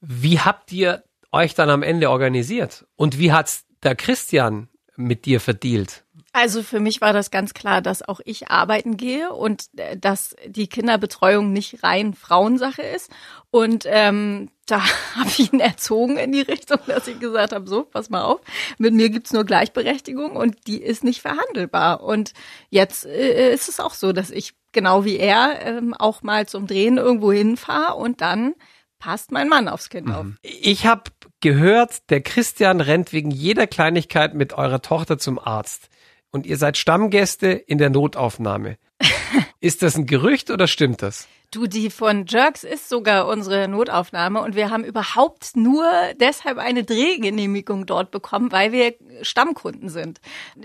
Wie 0.00 0.38
habt 0.38 0.70
ihr 0.72 1.02
euch 1.36 1.54
dann 1.54 1.70
am 1.70 1.82
Ende 1.82 2.10
organisiert? 2.10 2.86
Und 2.96 3.18
wie 3.18 3.32
hat's 3.32 3.64
der 3.82 3.94
Christian 3.94 4.68
mit 4.96 5.24
dir 5.24 5.40
verdealt? 5.40 6.04
Also 6.32 6.62
für 6.62 6.80
mich 6.80 7.00
war 7.00 7.14
das 7.14 7.30
ganz 7.30 7.54
klar, 7.54 7.80
dass 7.80 8.06
auch 8.06 8.20
ich 8.26 8.50
arbeiten 8.50 8.98
gehe 8.98 9.32
und 9.32 9.68
äh, 9.78 9.96
dass 9.96 10.36
die 10.46 10.66
Kinderbetreuung 10.66 11.50
nicht 11.50 11.82
rein 11.82 12.12
Frauensache 12.12 12.82
ist. 12.82 13.10
Und 13.50 13.84
ähm, 13.86 14.50
da 14.66 14.82
habe 15.14 15.30
ich 15.30 15.50
ihn 15.50 15.60
erzogen 15.60 16.18
in 16.18 16.32
die 16.32 16.42
Richtung, 16.42 16.78
dass 16.88 17.08
ich 17.08 17.18
gesagt 17.20 17.54
habe, 17.54 17.66
so, 17.66 17.84
pass 17.84 18.10
mal 18.10 18.22
auf, 18.22 18.40
mit 18.76 18.92
mir 18.92 19.08
gibt's 19.08 19.32
nur 19.32 19.44
Gleichberechtigung 19.44 20.36
und 20.36 20.66
die 20.66 20.82
ist 20.82 21.04
nicht 21.04 21.22
verhandelbar. 21.22 22.02
Und 22.02 22.34
jetzt 22.68 23.06
äh, 23.06 23.54
ist 23.54 23.70
es 23.70 23.80
auch 23.80 23.94
so, 23.94 24.12
dass 24.12 24.30
ich 24.30 24.52
genau 24.72 25.06
wie 25.06 25.16
er 25.16 25.62
ähm, 25.62 25.94
auch 25.94 26.22
mal 26.22 26.46
zum 26.46 26.66
Drehen 26.66 26.98
irgendwo 26.98 27.32
hinfahre 27.32 27.94
und 27.94 28.20
dann 28.20 28.54
passt 28.98 29.32
mein 29.32 29.48
Mann 29.48 29.68
aufs 29.68 29.88
Kind 29.88 30.08
mhm. 30.08 30.14
auf. 30.14 30.26
Ich 30.42 30.86
habe 30.86 31.04
gehört, 31.40 32.10
der 32.10 32.20
Christian 32.20 32.80
rennt 32.80 33.12
wegen 33.12 33.30
jeder 33.30 33.66
Kleinigkeit 33.66 34.34
mit 34.34 34.52
eurer 34.52 34.82
Tochter 34.82 35.18
zum 35.18 35.38
Arzt. 35.38 35.88
Und 36.30 36.46
ihr 36.46 36.56
seid 36.56 36.76
Stammgäste 36.76 37.48
in 37.48 37.78
der 37.78 37.90
Notaufnahme. 37.90 38.76
Ist 39.60 39.82
das 39.82 39.96
ein 39.96 40.06
Gerücht 40.06 40.50
oder 40.50 40.66
stimmt 40.66 41.02
das? 41.02 41.28
Du, 41.52 41.66
die 41.66 41.90
von 41.90 42.26
Jerks 42.26 42.64
ist 42.64 42.88
sogar 42.88 43.28
unsere 43.28 43.68
Notaufnahme 43.68 44.42
und 44.42 44.56
wir 44.56 44.68
haben 44.68 44.84
überhaupt 44.84 45.56
nur 45.56 45.88
deshalb 46.20 46.58
eine 46.58 46.82
Drehgenehmigung 46.82 47.86
dort 47.86 48.10
bekommen, 48.10 48.50
weil 48.50 48.72
wir 48.72 48.94
Stammkunden 49.22 49.88
sind. 49.88 50.20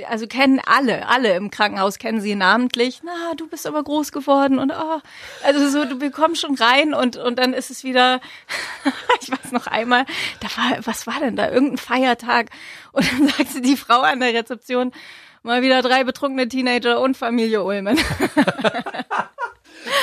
Also 0.09 0.25
kennen 0.27 0.59
alle, 0.65 1.07
alle 1.07 1.35
im 1.35 1.51
Krankenhaus 1.51 1.99
kennen 1.99 2.19
sie 2.19 2.35
namentlich. 2.35 3.01
Na, 3.05 3.35
du 3.37 3.47
bist 3.47 3.67
aber 3.67 3.83
groß 3.83 4.11
geworden 4.11 4.57
und 4.57 4.71
oh, 4.71 4.99
also 5.43 5.69
so, 5.69 5.85
du 5.85 5.99
bekommst 5.99 6.41
schon 6.41 6.55
rein 6.55 6.93
und 6.93 7.15
und 7.15 7.37
dann 7.37 7.53
ist 7.53 7.69
es 7.69 7.83
wieder. 7.83 8.19
ich 9.21 9.31
weiß 9.31 9.51
noch 9.51 9.67
einmal, 9.67 10.05
da 10.39 10.47
war, 10.57 10.85
was 10.85 11.05
war 11.05 11.19
denn 11.19 11.35
da? 11.35 11.49
Irgendein 11.49 11.77
Feiertag 11.77 12.49
und 12.91 13.09
dann 13.11 13.27
sagte 13.37 13.61
die 13.61 13.77
Frau 13.77 14.01
an 14.01 14.19
der 14.19 14.33
Rezeption 14.33 14.91
mal 15.43 15.61
wieder 15.61 15.81
drei 15.81 16.03
betrunkene 16.03 16.47
Teenager 16.47 16.99
und 16.99 17.17
Familie 17.17 17.63
Ulmen. 17.63 17.97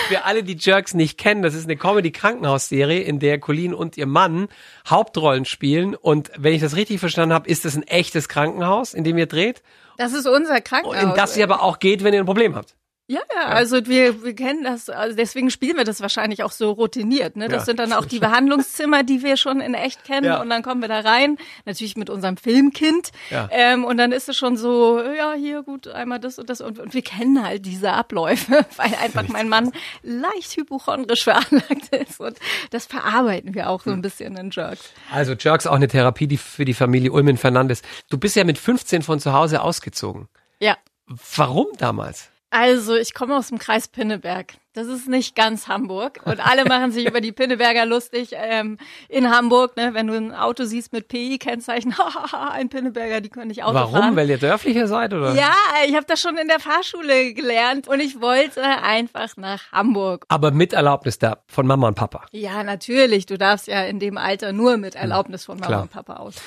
Für 0.08 0.24
alle, 0.24 0.42
die 0.42 0.56
Jerks 0.58 0.94
nicht 0.94 1.18
kennen, 1.18 1.42
das 1.42 1.54
ist 1.54 1.64
eine 1.64 1.76
Comedy-Krankenhausserie, 1.76 3.00
in 3.00 3.18
der 3.20 3.38
Colleen 3.38 3.74
und 3.74 3.96
ihr 3.96 4.06
Mann 4.06 4.48
Hauptrollen 4.88 5.44
spielen. 5.44 5.94
Und 5.94 6.30
wenn 6.36 6.54
ich 6.54 6.60
das 6.60 6.74
richtig 6.76 6.98
verstanden 6.98 7.34
habe, 7.34 7.48
ist 7.48 7.64
das 7.64 7.76
ein 7.76 7.82
echtes 7.84 8.28
Krankenhaus, 8.28 8.94
in 8.94 9.04
dem 9.04 9.18
ihr 9.18 9.26
dreht. 9.26 9.62
Das 9.96 10.12
ist 10.14 10.26
unser 10.26 10.60
Krankenhaus. 10.60 11.02
In 11.02 11.14
das 11.14 11.36
ihr 11.36 11.44
aber 11.44 11.62
auch 11.62 11.78
geht, 11.78 12.02
wenn 12.02 12.14
ihr 12.14 12.20
ein 12.20 12.26
Problem 12.26 12.54
habt. 12.56 12.74
Ja, 13.10 13.22
ja, 13.34 13.46
also 13.46 13.86
wir, 13.86 14.22
wir 14.22 14.34
kennen 14.34 14.64
das, 14.64 14.90
also 14.90 15.16
deswegen 15.16 15.50
spielen 15.50 15.78
wir 15.78 15.84
das 15.84 16.02
wahrscheinlich 16.02 16.42
auch 16.42 16.52
so 16.52 16.72
routiniert. 16.72 17.36
Ne? 17.36 17.48
Das 17.48 17.62
ja. 17.62 17.64
sind 17.64 17.78
dann 17.78 17.94
auch 17.94 18.04
die 18.04 18.18
Behandlungszimmer, 18.20 19.02
die 19.02 19.22
wir 19.22 19.38
schon 19.38 19.62
in 19.62 19.72
echt 19.72 20.04
kennen 20.04 20.26
ja. 20.26 20.42
und 20.42 20.50
dann 20.50 20.62
kommen 20.62 20.82
wir 20.82 20.88
da 20.88 21.00
rein, 21.00 21.38
natürlich 21.64 21.96
mit 21.96 22.10
unserem 22.10 22.36
Filmkind 22.36 23.12
ja. 23.30 23.48
ähm, 23.50 23.86
und 23.86 23.96
dann 23.96 24.12
ist 24.12 24.28
es 24.28 24.36
schon 24.36 24.58
so, 24.58 25.00
ja, 25.00 25.32
hier 25.32 25.62
gut, 25.62 25.88
einmal 25.88 26.20
das 26.20 26.38
und 26.38 26.50
das 26.50 26.60
und, 26.60 26.78
und 26.78 26.92
wir 26.92 27.00
kennen 27.00 27.42
halt 27.42 27.64
diese 27.64 27.94
Abläufe, 27.94 28.66
weil 28.76 28.94
einfach 29.02 29.26
mein 29.28 29.48
Mann 29.48 29.72
leicht 30.02 30.54
hypochondrisch 30.58 31.24
veranlagt 31.24 31.88
ist 31.92 32.20
und 32.20 32.36
das 32.72 32.84
verarbeiten 32.84 33.54
wir 33.54 33.70
auch 33.70 33.84
so 33.84 33.88
ein 33.88 33.94
hm. 33.94 34.02
bisschen 34.02 34.36
in 34.36 34.50
Jerks. 34.50 34.92
Also 35.10 35.32
Jerks 35.32 35.66
auch 35.66 35.76
eine 35.76 35.88
Therapie 35.88 36.26
die 36.26 36.36
für 36.36 36.66
die 36.66 36.74
Familie 36.74 37.10
Ulmen 37.10 37.38
Fernandes. 37.38 37.80
Du 38.10 38.18
bist 38.18 38.36
ja 38.36 38.44
mit 38.44 38.58
15 38.58 39.00
von 39.00 39.18
zu 39.18 39.32
Hause 39.32 39.62
ausgezogen. 39.62 40.28
Ja. 40.60 40.76
Warum 41.06 41.68
damals? 41.78 42.28
Also, 42.50 42.96
ich 42.96 43.12
komme 43.14 43.36
aus 43.36 43.48
dem 43.48 43.58
Kreis 43.58 43.88
Pinneberg. 43.88 44.54
Das 44.72 44.86
ist 44.86 45.08
nicht 45.08 45.34
ganz 45.34 45.66
Hamburg. 45.66 46.20
Und 46.24 46.38
alle 46.46 46.64
machen 46.64 46.92
sich 46.92 47.06
über 47.06 47.20
die 47.20 47.32
Pinneberger 47.32 47.84
lustig 47.84 48.30
ähm, 48.32 48.78
in 49.08 49.28
Hamburg. 49.28 49.76
Ne? 49.76 49.90
Wenn 49.92 50.06
du 50.06 50.14
ein 50.14 50.32
Auto 50.32 50.64
siehst 50.64 50.92
mit 50.92 51.08
PI-Kennzeichen, 51.08 51.94
ein 52.52 52.68
Pinneberger, 52.68 53.20
die 53.20 53.28
können 53.28 53.48
nicht 53.48 53.64
Auto 53.64 53.74
Warum? 53.74 53.92
fahren. 53.92 54.16
Weil 54.16 54.30
ihr 54.30 54.38
dörflicher 54.38 54.86
seid, 54.86 55.12
oder? 55.12 55.34
Ja, 55.34 55.52
ich 55.86 55.96
habe 55.96 56.06
das 56.06 56.20
schon 56.20 56.36
in 56.38 56.46
der 56.46 56.60
Fahrschule 56.60 57.34
gelernt 57.34 57.88
und 57.88 57.98
ich 57.98 58.20
wollte 58.20 58.62
einfach 58.62 59.36
nach 59.36 59.72
Hamburg. 59.72 60.24
Aber 60.28 60.52
mit 60.52 60.72
Erlaubnis 60.72 61.18
da 61.18 61.38
von 61.48 61.66
Mama 61.66 61.88
und 61.88 61.94
Papa. 61.96 62.26
Ja, 62.30 62.62
natürlich. 62.62 63.26
Du 63.26 63.36
darfst 63.36 63.66
ja 63.66 63.82
in 63.82 63.98
dem 63.98 64.16
Alter 64.16 64.52
nur 64.52 64.76
mit 64.76 64.94
Erlaubnis 64.94 65.44
von 65.44 65.56
Mama 65.56 65.66
Klar. 65.66 65.82
und 65.82 65.90
Papa 65.90 66.14
ausgehen. 66.14 66.46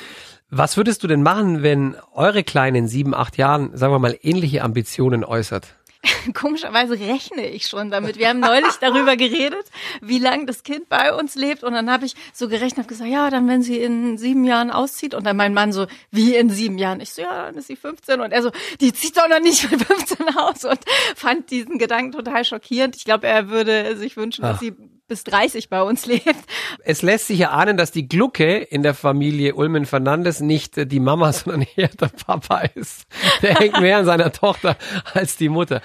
Was 0.54 0.76
würdest 0.76 1.02
du 1.02 1.08
denn 1.08 1.24
machen, 1.24 1.64
wenn 1.64 1.96
eure 2.14 2.44
Kleine 2.44 2.78
in 2.78 2.88
sieben, 2.88 3.14
acht 3.16 3.38
Jahren, 3.38 3.76
sagen 3.76 3.94
wir 3.94 4.00
mal, 4.00 4.18
ähnliche 4.22 4.64
Ambitionen 4.64 5.24
äußert? 5.24 5.76
Komischerweise 6.34 7.00
rechne 7.00 7.48
ich 7.48 7.68
schon 7.68 7.92
damit. 7.92 8.18
Wir 8.18 8.30
haben 8.30 8.40
neulich 8.40 8.76
darüber 8.80 9.16
geredet, 9.16 9.66
wie 10.02 10.20
lange 10.20 10.46
das 10.46 10.64
Kind 10.64 10.90
bei 10.90 11.14
uns 11.14 11.36
lebt. 11.36 11.64
Und 11.64 11.74
dann 11.74 11.92
habe 11.92 12.06
ich 12.06 12.16
so 12.34 12.48
gerechnet, 12.48 12.80
habe 12.80 12.88
gesagt, 12.88 13.10
ja, 13.10 13.30
dann 13.30 13.48
wenn 13.48 13.62
sie 13.62 13.78
in 13.78 14.18
sieben 14.18 14.44
Jahren 14.44 14.72
auszieht. 14.72 15.14
Und 15.14 15.26
dann 15.26 15.38
mein 15.38 15.54
Mann 15.54 15.72
so, 15.72 15.88
wie 16.10 16.36
in 16.36 16.50
sieben 16.50 16.78
Jahren? 16.78 17.02
Ich 17.02 17.12
so, 17.12 17.22
ja, 17.22 17.46
dann 17.46 17.56
ist 17.56 17.68
sie 17.68 17.76
15. 17.76 18.20
Und 18.20 18.32
er 18.32 18.42
so, 18.42 18.52
die 18.80 18.94
zieht 18.94 19.18
doch 19.18 19.28
noch 19.28 19.40
nicht 19.40 19.70
mit 19.72 19.84
15 19.84 20.38
aus. 20.38 20.66
Und 20.66 20.80
fand 21.16 21.52
diesen 21.52 21.78
Gedanken 21.78 22.12
total 22.12 22.46
schockierend. 22.46 22.96
Ich 22.96 23.06
glaube, 23.06 23.28
er 23.28 23.50
würde 23.50 23.96
sich 23.96 24.18
wünschen, 24.18 24.42
dass 24.42 24.58
Ach. 24.58 24.62
sie 24.62 24.74
bis 25.12 25.26
30 25.26 25.68
bei 25.68 25.82
uns 25.82 26.06
lebt. 26.06 26.38
Es 26.86 27.02
lässt 27.02 27.28
sich 27.28 27.40
ja 27.40 27.50
ahnen, 27.50 27.76
dass 27.76 27.92
die 27.92 28.08
Glucke 28.08 28.60
in 28.60 28.82
der 28.82 28.94
Familie 28.94 29.56
Ulmen 29.56 29.86
Fernandes 29.86 30.40
nicht 30.40 30.78
äh, 30.78 30.88
die 30.88 31.02
Mama, 31.02 31.34
sondern 31.34 31.68
eher 31.76 31.90
der 31.90 32.08
Papa 32.08 32.62
ist. 32.76 33.08
Der 33.42 33.56
hängt 33.56 33.82
mehr 33.82 33.98
an 33.98 34.06
seiner 34.06 34.32
Tochter 34.32 34.78
als 35.14 35.36
die 35.36 35.50
Mutter. 35.50 35.82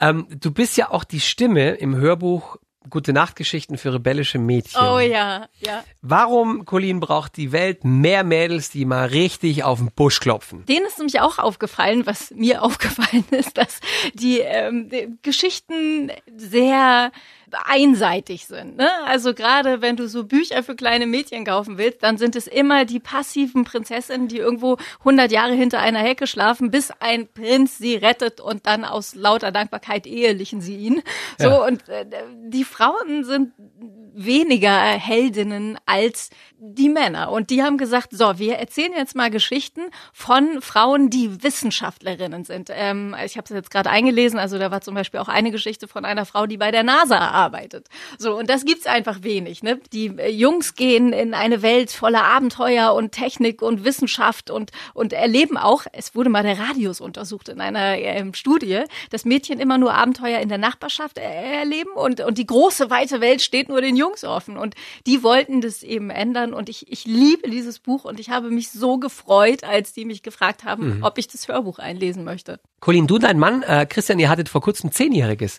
Ähm, 0.00 0.28
du 0.30 0.52
bist 0.52 0.76
ja 0.76 0.92
auch 0.92 1.02
die 1.02 1.18
Stimme 1.18 1.72
im 1.72 1.96
Hörbuch 1.96 2.58
Gute 2.88 3.12
Nachtgeschichten 3.12 3.76
für 3.76 3.92
rebellische 3.92 4.38
Mädchen. 4.38 4.80
Oh 4.80 4.98
ja, 4.98 5.48
ja. 5.58 5.84
Warum, 6.00 6.64
Colin, 6.64 6.98
braucht 6.98 7.36
die 7.36 7.52
Welt 7.52 7.84
mehr 7.84 8.24
Mädels, 8.24 8.70
die 8.70 8.86
mal 8.86 9.06
richtig 9.08 9.64
auf 9.64 9.80
den 9.80 9.90
Busch 9.94 10.18
klopfen? 10.18 10.64
Denen 10.64 10.86
ist 10.86 10.96
nämlich 10.96 11.20
auch 11.20 11.38
aufgefallen, 11.38 12.06
was 12.06 12.30
mir 12.30 12.62
aufgefallen 12.64 13.26
ist, 13.32 13.58
dass 13.58 13.80
die, 14.14 14.38
ähm, 14.38 14.88
die 14.88 15.08
Geschichten 15.20 16.10
sehr 16.34 17.12
einseitig 17.66 18.46
sind. 18.46 18.76
Ne? 18.76 18.88
Also 19.06 19.34
gerade 19.34 19.80
wenn 19.82 19.96
du 19.96 20.08
so 20.08 20.24
Bücher 20.24 20.62
für 20.62 20.74
kleine 20.76 21.06
Mädchen 21.06 21.44
kaufen 21.44 21.78
willst, 21.78 22.02
dann 22.02 22.18
sind 22.18 22.36
es 22.36 22.46
immer 22.46 22.84
die 22.84 23.00
passiven 23.00 23.64
Prinzessinnen, 23.64 24.28
die 24.28 24.38
irgendwo 24.38 24.76
100 25.00 25.30
Jahre 25.32 25.52
hinter 25.52 25.80
einer 25.80 26.00
Hecke 26.00 26.26
schlafen, 26.26 26.70
bis 26.70 26.92
ein 27.00 27.28
Prinz 27.28 27.78
sie 27.78 27.96
rettet 27.96 28.40
und 28.40 28.66
dann 28.66 28.84
aus 28.84 29.14
lauter 29.14 29.52
Dankbarkeit 29.52 30.06
ehelichen 30.06 30.60
sie 30.60 30.76
ihn. 30.76 31.02
So 31.38 31.48
Ja. 31.48 31.66
und 31.66 31.88
äh, 31.88 32.06
die 32.44 32.64
Frauen 32.64 33.24
sind 33.24 33.52
weniger 34.14 34.80
Heldinnen 34.80 35.78
als 35.86 36.30
die 36.62 36.90
Männer. 36.90 37.30
Und 37.30 37.48
die 37.48 37.62
haben 37.62 37.78
gesagt, 37.78 38.08
so, 38.12 38.38
wir 38.38 38.56
erzählen 38.56 38.92
jetzt 38.94 39.16
mal 39.16 39.30
Geschichten 39.30 39.80
von 40.12 40.60
Frauen, 40.60 41.08
die 41.08 41.42
Wissenschaftlerinnen 41.42 42.44
sind. 42.44 42.68
Ähm, 42.70 43.16
ich 43.24 43.38
habe 43.38 43.44
es 43.44 43.50
jetzt 43.50 43.70
gerade 43.70 43.88
eingelesen, 43.88 44.38
also 44.38 44.58
da 44.58 44.70
war 44.70 44.82
zum 44.82 44.94
Beispiel 44.94 45.20
auch 45.20 45.28
eine 45.28 45.50
Geschichte 45.50 45.88
von 45.88 46.04
einer 46.04 46.26
Frau, 46.26 46.46
die 46.46 46.58
bei 46.58 46.70
der 46.70 46.82
NASA 46.82 47.18
arbeitet. 47.18 47.88
So, 48.18 48.36
und 48.36 48.50
das 48.50 48.66
gibt's 48.66 48.86
einfach 48.86 49.22
wenig. 49.22 49.62
Ne? 49.62 49.80
Die 49.92 50.06
äh, 50.06 50.30
Jungs 50.30 50.74
gehen 50.74 51.14
in 51.14 51.32
eine 51.32 51.62
Welt 51.62 51.90
voller 51.92 52.24
Abenteuer 52.24 52.92
und 52.92 53.12
Technik 53.12 53.62
und 53.62 53.84
Wissenschaft 53.84 54.50
und, 54.50 54.70
und 54.92 55.14
erleben 55.14 55.56
auch, 55.56 55.86
es 55.92 56.14
wurde 56.14 56.28
mal 56.28 56.42
der 56.42 56.58
Radius 56.58 57.00
untersucht 57.00 57.48
in 57.48 57.60
einer 57.60 57.96
ähm, 57.96 58.34
Studie, 58.34 58.82
dass 59.08 59.24
Mädchen 59.24 59.60
immer 59.60 59.78
nur 59.78 59.94
Abenteuer 59.94 60.40
in 60.40 60.50
der 60.50 60.58
Nachbarschaft 60.58 61.18
äh, 61.18 61.60
erleben 61.60 61.92
und, 61.92 62.20
und 62.20 62.36
die 62.36 62.46
große, 62.46 62.90
weite 62.90 63.22
Welt 63.22 63.40
steht 63.40 63.70
nur 63.70 63.80
den 63.80 63.96
Jungs 64.00 64.24
offen. 64.24 64.56
Und 64.56 64.74
die 65.06 65.22
wollten 65.22 65.60
das 65.60 65.82
eben 65.82 66.10
ändern. 66.10 66.54
Und 66.54 66.68
ich, 66.68 66.90
ich 66.90 67.04
liebe 67.04 67.48
dieses 67.48 67.78
Buch 67.78 68.04
und 68.04 68.18
ich 68.18 68.30
habe 68.30 68.50
mich 68.50 68.70
so 68.70 68.98
gefreut, 68.98 69.62
als 69.64 69.92
die 69.92 70.04
mich 70.04 70.22
gefragt 70.22 70.64
haben, 70.64 70.98
ob 71.02 71.18
ich 71.18 71.28
das 71.28 71.46
Hörbuch 71.46 71.78
einlesen 71.78 72.24
möchte. 72.24 72.60
Colin, 72.80 73.06
du, 73.06 73.18
dein 73.18 73.38
Mann, 73.38 73.62
äh, 73.62 73.86
Christian, 73.86 74.18
ihr 74.18 74.28
hattet 74.28 74.48
vor 74.48 74.60
kurzem 74.60 74.90
Zehnjähriges. 74.90 75.58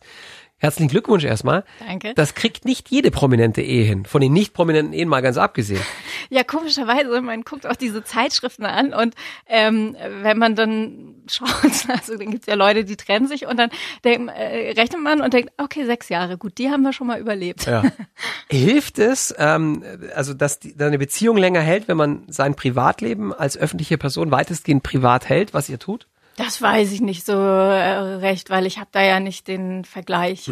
Herzlichen 0.62 0.90
Glückwunsch 0.90 1.24
erstmal. 1.24 1.64
Danke. 1.80 2.14
Das 2.14 2.36
kriegt 2.36 2.66
nicht 2.66 2.92
jede 2.92 3.10
prominente 3.10 3.64
Ehe 3.64 3.84
hin. 3.84 4.06
Von 4.06 4.22
den 4.22 4.32
nicht 4.32 4.54
prominenten 4.54 4.94
Ehen 4.94 5.10
mal 5.10 5.22
ganz 5.22 5.38
abgesehen. 5.38 5.82
Ja, 6.34 6.46
komischerweise, 6.46 7.20
man 7.22 7.42
guckt 7.42 7.68
auch 7.68 7.76
diese 7.76 8.06
Zeitschriften 8.06 8.64
an 8.64 8.94
und 8.94 9.16
ähm, 9.48 9.98
wenn 10.22 10.38
man 10.38 10.56
dann 10.56 11.16
schaut, 11.28 11.50
also 11.90 12.18
dann 12.18 12.32
gibt's 12.32 12.48
ja 12.48 12.54
Leute, 12.54 12.86
die 12.86 12.96
trennen 12.96 13.28
sich 13.28 13.48
und 13.48 13.58
dann 13.58 13.70
denk, 14.06 14.30
äh, 14.30 14.72
rechnet 14.78 15.02
man 15.02 15.20
und 15.20 15.34
denkt, 15.34 15.52
okay, 15.58 15.84
sechs 15.86 16.08
Jahre, 16.08 16.38
gut, 16.38 16.58
die 16.58 16.70
haben 16.70 16.84
wir 16.84 16.94
schon 16.94 17.08
mal 17.08 17.20
überlebt. 17.20 17.66
Ja. 17.66 17.84
Hilft 18.50 18.98
es, 18.98 19.36
ähm, 19.38 19.84
also 20.16 20.34
dass 20.34 20.60
die, 20.60 20.78
deine 20.78 20.98
Beziehung 20.98 21.36
länger 21.36 21.60
hält, 21.60 21.90
wenn 21.90 21.98
man 21.98 22.24
sein 22.30 22.56
Privatleben 22.56 23.34
als 23.34 23.58
öffentliche 23.58 23.98
Person 23.98 24.32
weitestgehend 24.32 24.84
privat 24.84 25.28
hält, 25.28 25.54
was 25.54 25.68
ihr 25.68 25.80
tut? 25.80 26.08
Das 26.38 26.62
weiß 26.62 26.92
ich 26.92 27.02
nicht 27.02 27.26
so 27.26 27.34
äh, 27.34 28.16
recht, 28.18 28.50
weil 28.50 28.66
ich 28.66 28.78
habe 28.78 28.90
da 28.92 29.02
ja 29.04 29.20
nicht 29.20 29.48
den 29.48 29.86
Vergleich. 29.86 30.48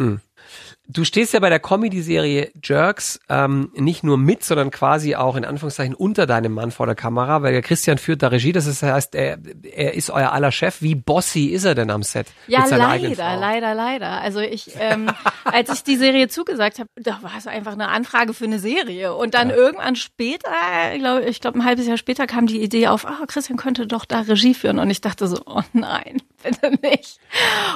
Du 0.92 1.04
stehst 1.04 1.32
ja 1.32 1.40
bei 1.40 1.50
der 1.50 1.60
Comedy-Serie 1.60 2.50
Jerks 2.62 3.20
ähm, 3.28 3.70
nicht 3.76 4.02
nur 4.02 4.18
mit, 4.18 4.42
sondern 4.42 4.72
quasi 4.72 5.14
auch 5.14 5.36
in 5.36 5.44
Anführungszeichen 5.44 5.94
unter 5.94 6.26
deinem 6.26 6.52
Mann 6.52 6.72
vor 6.72 6.86
der 6.86 6.96
Kamera, 6.96 7.42
weil 7.42 7.52
der 7.52 7.62
Christian 7.62 7.96
führt 7.96 8.22
da 8.22 8.28
Regie. 8.28 8.50
Das 8.50 8.82
heißt, 8.82 9.14
er, 9.14 9.38
er 9.62 9.94
ist 9.94 10.10
euer 10.10 10.32
aller 10.32 10.50
Chef. 10.50 10.82
Wie 10.82 10.96
bossy 10.96 11.46
ist 11.46 11.64
er 11.64 11.76
denn 11.76 11.90
am 11.90 12.02
Set? 12.02 12.26
Ja, 12.48 12.64
leider, 12.68 13.36
leider, 13.36 13.74
leider. 13.74 14.20
Also 14.20 14.40
ich, 14.40 14.72
ähm, 14.80 15.08
als 15.44 15.72
ich 15.72 15.84
die 15.84 15.96
Serie 15.96 16.26
zugesagt 16.26 16.80
habe, 16.80 16.88
da 16.96 17.22
war 17.22 17.34
es 17.38 17.46
einfach 17.46 17.74
eine 17.74 17.88
Anfrage 17.88 18.34
für 18.34 18.46
eine 18.46 18.58
Serie. 18.58 19.14
Und 19.14 19.34
dann 19.34 19.50
irgendwann 19.50 19.94
später, 19.94 20.50
glaub, 20.98 21.24
ich 21.24 21.40
glaube 21.40 21.60
ein 21.60 21.64
halbes 21.64 21.86
Jahr 21.86 21.98
später, 21.98 22.26
kam 22.26 22.46
die 22.46 22.60
Idee 22.60 22.88
auf, 22.88 23.06
ah, 23.06 23.26
Christian 23.28 23.56
könnte 23.58 23.86
doch 23.86 24.04
da 24.04 24.22
Regie 24.22 24.54
führen. 24.54 24.80
Und 24.80 24.90
ich 24.90 25.00
dachte 25.00 25.28
so, 25.28 25.40
oh 25.46 25.62
nein, 25.72 26.20
bitte 26.42 26.72
nicht. 26.82 27.20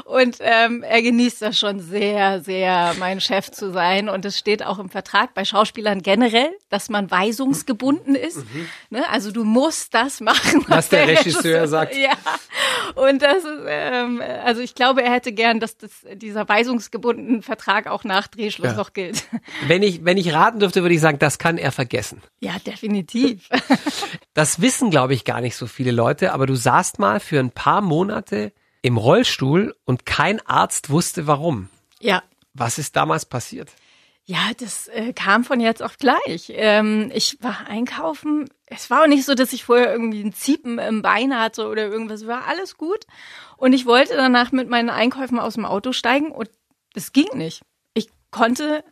Und 0.05 0.39
ähm, 0.41 0.83
er 0.83 1.03
genießt 1.03 1.43
das 1.43 1.59
schon 1.59 1.79
sehr, 1.79 2.41
sehr, 2.41 2.95
mein 3.05 3.21
Chef 3.21 3.51
zu 3.51 3.71
sein. 3.71 4.09
Und 4.09 4.25
es 4.25 4.39
steht 4.39 4.65
auch 4.65 4.79
im 4.79 4.89
Vertrag 4.89 5.35
bei 5.35 5.45
Schauspielern 5.45 6.01
generell, 6.01 6.51
dass 6.71 6.89
man 6.89 7.11
weisungsgebunden 7.11 8.15
ist. 8.15 8.39
Ne? 8.89 9.07
Also 9.11 9.31
du 9.31 9.45
musst 9.45 9.93
das 9.93 10.21
machen, 10.23 10.65
Was 10.69 10.89
der 10.89 11.07
Regisseur 11.07 11.69
sagt. 11.69 11.95
Ja. 11.97 12.13
Und 12.95 13.21
das 13.21 13.39
ist, 13.45 13.61
ähm, 13.69 14.23
also 14.43 14.63
ich 14.63 14.75
glaube, 14.75 15.03
er 15.03 15.13
hätte 15.13 15.33
gern, 15.33 15.61
dass 15.61 15.77
das, 15.77 15.91
dieser 16.15 16.49
weisungsgebundene 16.49 17.43
Vertrag 17.43 17.89
auch 17.89 18.05
nach 18.05 18.27
Drehschluss 18.27 18.69
Ja. 18.73 18.77
noch 18.77 18.95
gilt. 18.95 19.25
Wenn 19.67 19.83
ich, 19.83 20.03
wenn 20.07 20.17
ich 20.17 20.33
raten 20.33 20.61
dürfte, 20.61 20.81
würde 20.81 20.95
ich 20.95 21.01
sagen, 21.03 21.19
das 21.19 21.37
kann 21.39 21.59
er 21.59 21.73
vergessen. 21.73 22.23
Ja, 22.41 22.53
definitiv. 22.67 23.49
Das 24.37 24.61
wissen, 24.61 24.91
glaube 24.91 25.15
ich, 25.15 25.25
gar 25.25 25.41
nicht 25.41 25.55
so 25.55 25.69
viele 25.69 25.93
Leute, 25.93 26.33
aber 26.33 26.47
du 26.47 26.57
saßt 26.57 26.99
mal 26.99 27.21
für 27.21 27.39
ein 27.39 27.53
paar 27.53 27.81
Monate 27.83 28.51
im 28.83 28.97
Rollstuhl 28.97 29.77
und 29.85 30.07
kein 30.07 30.45
Arzt 30.45 30.91
wusste 30.91 31.29
warum. 31.29 31.69
Ja. 32.01 32.23
Was 32.55 32.79
ist 32.79 32.97
damals 32.97 33.27
passiert? 33.27 33.73
Ja, 34.27 34.39
das 34.59 34.89
äh, 34.89 35.13
kam 35.13 35.45
von 35.45 35.61
jetzt 35.61 35.83
auf 35.83 35.99
gleich. 35.99 36.51
Ähm, 36.55 37.11
ich 37.15 37.37
war 37.43 37.67
einkaufen. 37.69 38.49
Es 38.65 38.89
war 38.89 39.03
auch 39.03 39.07
nicht 39.07 39.27
so, 39.27 39.35
dass 39.35 39.53
ich 39.53 39.65
vorher 39.65 39.93
irgendwie 39.93 40.23
ein 40.23 40.33
Ziepen 40.33 40.79
im 40.79 41.03
Bein 41.03 41.39
hatte 41.39 41.69
oder 41.69 41.83
irgendwas. 41.89 42.27
War 42.27 42.47
alles 42.47 42.79
gut. 42.79 43.05
Und 43.59 43.75
ich 43.75 43.85
wollte 43.85 44.17
danach 44.17 44.51
mit 44.51 44.69
meinen 44.71 44.89
Einkäufen 44.89 45.39
aus 45.39 45.55
dem 45.55 45.67
Auto 45.67 45.93
steigen 45.93 46.33
und 46.33 46.49
es 46.95 47.13
ging 47.13 47.29
nicht. 47.35 47.63
Ich 47.93 48.09
konnte, 48.31 48.83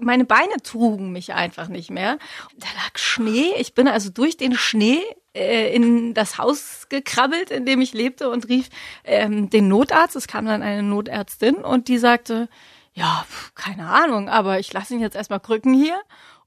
meine 0.00 0.24
Beine 0.24 0.56
trugen 0.62 1.12
mich 1.12 1.34
einfach 1.34 1.68
nicht 1.68 1.90
mehr. 1.90 2.18
Da 2.56 2.68
lag 2.82 2.96
Schnee. 2.96 3.52
Ich 3.58 3.74
bin 3.74 3.88
also 3.88 4.08
durch 4.08 4.38
den 4.38 4.54
Schnee 4.54 5.02
äh, 5.34 5.74
in 5.74 6.14
das 6.14 6.38
Haus 6.38 6.86
gekrabbelt, 6.88 7.50
in 7.50 7.66
dem 7.66 7.82
ich 7.82 7.92
lebte 7.92 8.30
und 8.30 8.48
rief 8.48 8.70
ähm, 9.04 9.50
den 9.50 9.68
Notarzt. 9.68 10.16
Es 10.16 10.28
kam 10.28 10.46
dann 10.46 10.62
eine 10.62 10.82
Notärztin 10.82 11.56
und 11.56 11.88
die 11.88 11.98
sagte, 11.98 12.48
ja, 12.94 13.26
keine 13.54 13.88
Ahnung, 13.88 14.28
aber 14.28 14.58
ich 14.58 14.72
lasse 14.72 14.94
ihn 14.94 15.00
jetzt 15.00 15.16
erstmal 15.16 15.40
krücken 15.40 15.74
hier. 15.74 16.00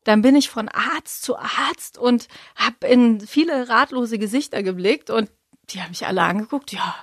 Dann 0.04 0.22
bin 0.22 0.36
ich 0.36 0.50
von 0.50 0.70
Arzt 0.70 1.24
zu 1.24 1.38
Arzt 1.38 1.98
und 1.98 2.28
habe 2.56 2.88
in 2.88 3.20
viele 3.22 3.70
ratlose 3.70 4.20
Gesichter 4.20 4.62
geblickt 4.62 5.10
und 5.10 5.32
die 5.72 5.82
haben 5.82 5.90
mich 5.90 6.06
alle 6.06 6.22
angeguckt. 6.22 6.72
Ja, 6.72 6.96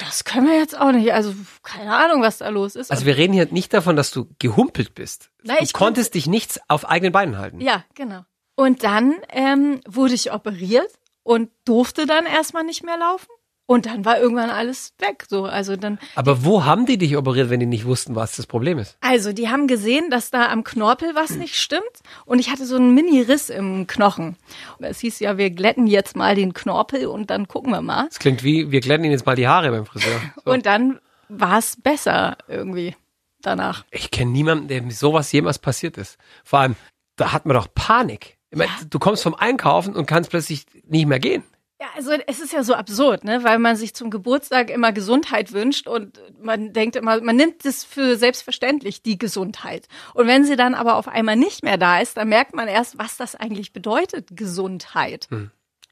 das 0.00 0.24
können 0.24 0.48
wir 0.48 0.58
jetzt 0.58 0.76
auch 0.76 0.90
nicht. 0.90 1.12
Also 1.12 1.32
keine 1.62 1.94
Ahnung, 1.94 2.20
was 2.20 2.38
da 2.38 2.48
los 2.48 2.74
ist. 2.74 2.90
Also 2.90 3.06
wir 3.06 3.16
reden 3.16 3.32
hier 3.32 3.46
nicht 3.50 3.72
davon, 3.72 3.94
dass 3.94 4.10
du 4.10 4.26
gehumpelt 4.40 4.94
bist. 4.94 5.30
Nein, 5.44 5.58
du 5.58 5.64
ich 5.64 5.72
konntest 5.72 6.14
dich 6.14 6.26
nichts 6.26 6.58
auf 6.68 6.88
eigenen 6.88 7.12
Beinen 7.12 7.38
halten. 7.38 7.60
Ja, 7.60 7.84
genau. 7.94 8.24
Und 8.56 8.82
dann 8.82 9.14
ähm, 9.28 9.80
wurde 9.86 10.14
ich 10.14 10.32
operiert 10.32 10.90
und 11.22 11.50
durfte 11.64 12.06
dann 12.06 12.26
erstmal 12.26 12.64
nicht 12.64 12.82
mehr 12.82 12.98
laufen. 12.98 13.28
Und 13.70 13.84
dann 13.84 14.06
war 14.06 14.18
irgendwann 14.18 14.48
alles 14.48 14.94
weg. 14.98 15.26
So, 15.28 15.44
also 15.44 15.76
dann. 15.76 15.98
Aber 16.14 16.42
wo 16.42 16.64
haben 16.64 16.86
die 16.86 16.96
dich 16.96 17.18
operiert, 17.18 17.50
wenn 17.50 17.60
die 17.60 17.66
nicht 17.66 17.84
wussten, 17.84 18.14
was 18.14 18.34
das 18.34 18.46
Problem 18.46 18.78
ist? 18.78 18.96
Also 19.02 19.34
die 19.34 19.50
haben 19.50 19.66
gesehen, 19.66 20.08
dass 20.08 20.30
da 20.30 20.48
am 20.48 20.64
Knorpel 20.64 21.14
was 21.14 21.32
nicht 21.32 21.54
stimmt 21.54 21.82
und 22.24 22.38
ich 22.38 22.50
hatte 22.50 22.64
so 22.64 22.76
einen 22.76 22.94
Mini-Riss 22.94 23.50
im 23.50 23.86
Knochen. 23.86 24.36
Es 24.78 25.00
hieß 25.00 25.20
ja, 25.20 25.36
wir 25.36 25.50
glätten 25.50 25.86
jetzt 25.86 26.16
mal 26.16 26.34
den 26.34 26.54
Knorpel 26.54 27.08
und 27.08 27.28
dann 27.28 27.46
gucken 27.46 27.70
wir 27.70 27.82
mal. 27.82 28.06
Das 28.08 28.18
klingt 28.18 28.42
wie, 28.42 28.70
wir 28.70 28.80
glätten 28.80 29.04
ihnen 29.04 29.12
jetzt 29.12 29.26
mal 29.26 29.36
die 29.36 29.48
Haare 29.48 29.70
beim 29.70 29.84
Friseur. 29.84 30.18
So. 30.42 30.50
Und 30.50 30.64
dann 30.64 30.98
war 31.28 31.58
es 31.58 31.76
besser 31.76 32.38
irgendwie 32.48 32.96
danach. 33.42 33.84
Ich 33.90 34.10
kenne 34.10 34.30
niemanden, 34.30 34.68
dem 34.68 34.90
sowas 34.90 35.30
jemals 35.30 35.58
passiert 35.58 35.98
ist. 35.98 36.16
Vor 36.42 36.60
allem, 36.60 36.76
da 37.16 37.32
hat 37.32 37.44
man 37.44 37.54
doch 37.54 37.68
Panik. 37.74 38.38
Ich 38.50 38.56
mein, 38.56 38.70
Du 38.88 38.98
kommst 38.98 39.22
vom 39.22 39.34
Einkaufen 39.34 39.94
und 39.94 40.06
kannst 40.06 40.30
plötzlich 40.30 40.64
nicht 40.86 41.06
mehr 41.06 41.18
gehen. 41.18 41.42
Ja, 41.80 41.86
also 41.94 42.10
es 42.26 42.40
ist 42.40 42.52
ja 42.52 42.64
so 42.64 42.74
absurd, 42.74 43.22
ne, 43.22 43.44
weil 43.44 43.60
man 43.60 43.76
sich 43.76 43.94
zum 43.94 44.10
Geburtstag 44.10 44.68
immer 44.68 44.90
Gesundheit 44.92 45.52
wünscht 45.52 45.86
und 45.86 46.20
man 46.40 46.72
denkt 46.72 46.96
immer, 46.96 47.20
man 47.20 47.36
nimmt 47.36 47.64
es 47.64 47.84
für 47.84 48.16
selbstverständlich 48.16 49.02
die 49.02 49.16
Gesundheit. 49.16 49.86
Und 50.14 50.26
wenn 50.26 50.44
sie 50.44 50.56
dann 50.56 50.74
aber 50.74 50.96
auf 50.96 51.06
einmal 51.06 51.36
nicht 51.36 51.62
mehr 51.62 51.76
da 51.78 52.00
ist, 52.00 52.16
dann 52.16 52.30
merkt 52.30 52.52
man 52.52 52.66
erst, 52.66 52.98
was 52.98 53.16
das 53.16 53.36
eigentlich 53.36 53.72
bedeutet, 53.72 54.30
Gesundheit. 54.36 55.28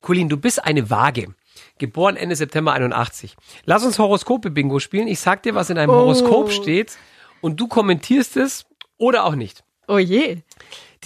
Colin, 0.00 0.28
du 0.28 0.36
bist 0.36 0.64
eine 0.64 0.90
Waage. 0.90 1.34
Geboren 1.78 2.16
Ende 2.16 2.34
September 2.34 2.72
81. 2.72 3.36
Lass 3.64 3.84
uns 3.84 3.98
Horoskope-Bingo 4.00 4.80
spielen. 4.80 5.06
Ich 5.06 5.20
sag 5.20 5.44
dir, 5.44 5.54
was 5.54 5.70
in 5.70 5.78
einem 5.78 5.90
Oh. 5.90 5.94
Horoskop 5.94 6.50
steht 6.50 6.98
und 7.40 7.60
du 7.60 7.68
kommentierst 7.68 8.36
es 8.36 8.66
oder 8.98 9.24
auch 9.24 9.36
nicht. 9.36 9.62
Oh 9.86 9.98
je. 9.98 10.38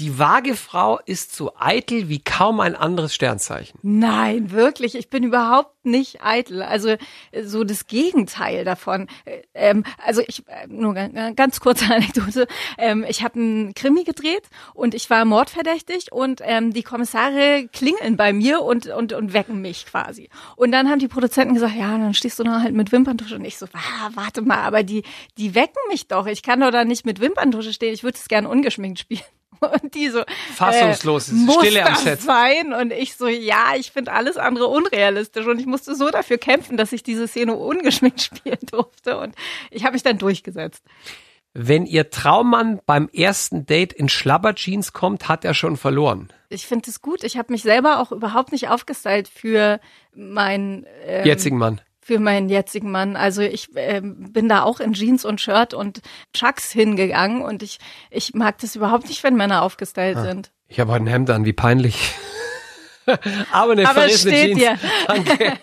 Die 0.01 0.19
Waagefrau 0.19 0.99
ist 1.05 1.37
so 1.37 1.53
eitel 1.59 2.09
wie 2.09 2.21
kaum 2.21 2.61
ein 2.61 2.75
anderes 2.75 3.15
Sternzeichen. 3.15 3.79
Nein, 3.83 4.51
wirklich. 4.51 4.95
Ich 4.95 5.11
bin 5.11 5.25
überhaupt 5.25 5.85
nicht 5.85 6.23
eitel. 6.25 6.63
Also 6.63 6.89
äh, 6.89 7.43
so 7.43 7.65
das 7.65 7.87
Gegenteil 7.87 8.65
davon. 8.65 9.09
Äh, 9.25 9.43
Ähm, 9.53 9.85
also 9.99 10.23
ich 10.27 10.47
äh, 10.49 10.67
nur 10.69 10.95
ganz, 10.95 11.61
kurze 11.61 11.85
Anekdote. 11.95 12.47
Ähm, 12.79 13.05
ich 13.09 13.23
habe 13.23 13.39
einen 13.39 13.75
Krimi 13.75 14.05
gedreht 14.05 14.49
und 14.75 14.95
ich 14.95 15.11
war 15.11 15.25
mordverdächtig 15.25 16.13
und 16.13 16.41
ähm, 16.45 16.73
die 16.73 16.83
Kommissare 16.83 17.69
klingeln 17.73 18.17
bei 18.17 18.33
mir 18.33 18.63
und 18.63 18.87
und 18.87 19.13
und 19.13 19.33
wecken 19.35 19.61
mich 19.61 19.87
quasi. 19.87 20.31
Und 20.57 20.73
dann 20.73 20.89
haben 20.89 20.99
die 20.99 21.09
Produzenten 21.09 21.55
gesagt, 21.55 21.75
ja, 21.77 21.91
dann 21.99 22.15
stehst 22.15 22.39
du 22.39 22.45
da 22.45 22.63
halt 22.63 22.75
mit 22.75 22.91
Wimperntusche 22.93 23.37
und 23.37 23.45
ich 23.45 23.59
so, 23.59 23.67
warte 24.15 24.43
mal, 24.43 24.59
aber 24.61 24.83
die 24.83 25.03
die 25.37 25.55
wecken 25.55 25.83
mich 25.91 26.09
doch. 26.09 26.27
Ich 26.27 26.43
kann 26.43 26.61
doch 26.61 26.71
da 26.71 26.85
nicht 26.85 27.05
mit 27.05 27.21
Wimperntusche 27.21 27.73
stehen. 27.73 27.93
Ich 27.93 28.03
würde 28.03 28.17
es 28.17 28.29
gern 28.29 28.47
ungeschminkt 28.47 29.01
spielen. 29.01 29.21
Und 29.61 29.95
die 29.95 30.09
so 30.09 30.23
Fassungslos, 30.55 31.29
äh, 31.29 31.35
muss 31.35 31.57
Stille 31.57 31.87
am 31.87 31.95
Set. 31.97 32.23
sein? 32.23 32.73
Und 32.73 32.93
ich 32.93 33.17
so, 33.17 33.29
ja, 33.29 33.75
ich 33.77 33.93
finde 33.93 34.13
alles 34.13 34.37
andere 34.37 34.67
unrealistisch. 34.67 35.47
Und 35.47 35.59
ich 35.61 35.67
musste 35.67 35.95
so 35.95 36.11
dafür 36.11 36.39
kämpfen, 36.39 36.77
dass 36.77 36.93
ich 36.93 37.03
diese 37.03 37.29
Szene 37.29 37.55
ungeschminkt 37.55 38.21
spielen 38.23 38.59
durfte. 38.71 39.19
Und 39.19 39.35
ich 39.71 39.85
habe 39.85 39.95
mich 39.95 40.03
dann 40.03 40.19
durchgesetzt. 40.19 40.83
Wenn 41.53 41.85
ihr 41.85 42.11
Traummann 42.11 42.81
beim 42.87 43.09
ersten 43.13 43.67
Date 43.67 43.93
in 43.93 44.09
Schlabberjeans 44.09 44.93
kommt, 44.93 45.29
hat 45.29 45.45
er 45.45 45.53
schon 45.53 45.77
verloren. 45.77 46.33
Ich 46.49 46.67
finde 46.67 46.89
es 46.89 47.01
gut. 47.01 47.25
Ich 47.25 47.37
habe 47.37 47.53
mich 47.53 47.63
selber 47.63 47.99
auch 47.99 48.13
überhaupt 48.13 48.53
nicht 48.53 48.69
aufgestylt 48.69 49.27
für 49.27 49.81
meinen 50.15 50.87
ähm, 51.05 51.27
Jetzigen 51.27 51.59
Mann. 51.59 51.81
Für 52.11 52.19
meinen 52.19 52.49
jetzigen 52.49 52.91
Mann. 52.91 53.15
Also 53.15 53.41
ich 53.41 53.69
ähm, 53.77 54.33
bin 54.33 54.49
da 54.49 54.65
auch 54.65 54.81
in 54.81 54.95
Jeans 54.95 55.25
und 55.25 55.41
Shirt 55.41 55.75
und 55.75 56.01
Chucks 56.35 56.73
hingegangen 56.73 57.41
und 57.41 57.63
ich 57.63 57.79
ich 58.11 58.35
mag 58.35 58.59
das 58.59 58.75
überhaupt 58.75 59.09
nicht, 59.09 59.23
wenn 59.23 59.37
Männer 59.37 59.63
aufgestylt 59.63 60.19
sind. 60.19 60.51
Ich 60.67 60.81
habe 60.81 60.91
heute 60.91 61.05
ein 61.05 61.07
Hemd 61.07 61.31
an, 61.31 61.45
wie 61.45 61.53
peinlich. 61.53 62.13
Aber 63.53 63.73
eine 63.73 63.89
Aber 63.89 64.07
es 64.07 64.23
verrissene 64.23 64.35
steht 64.35 64.59
Jeans. 64.59 64.59
dir. 64.59 64.79
Danke. 65.07 65.59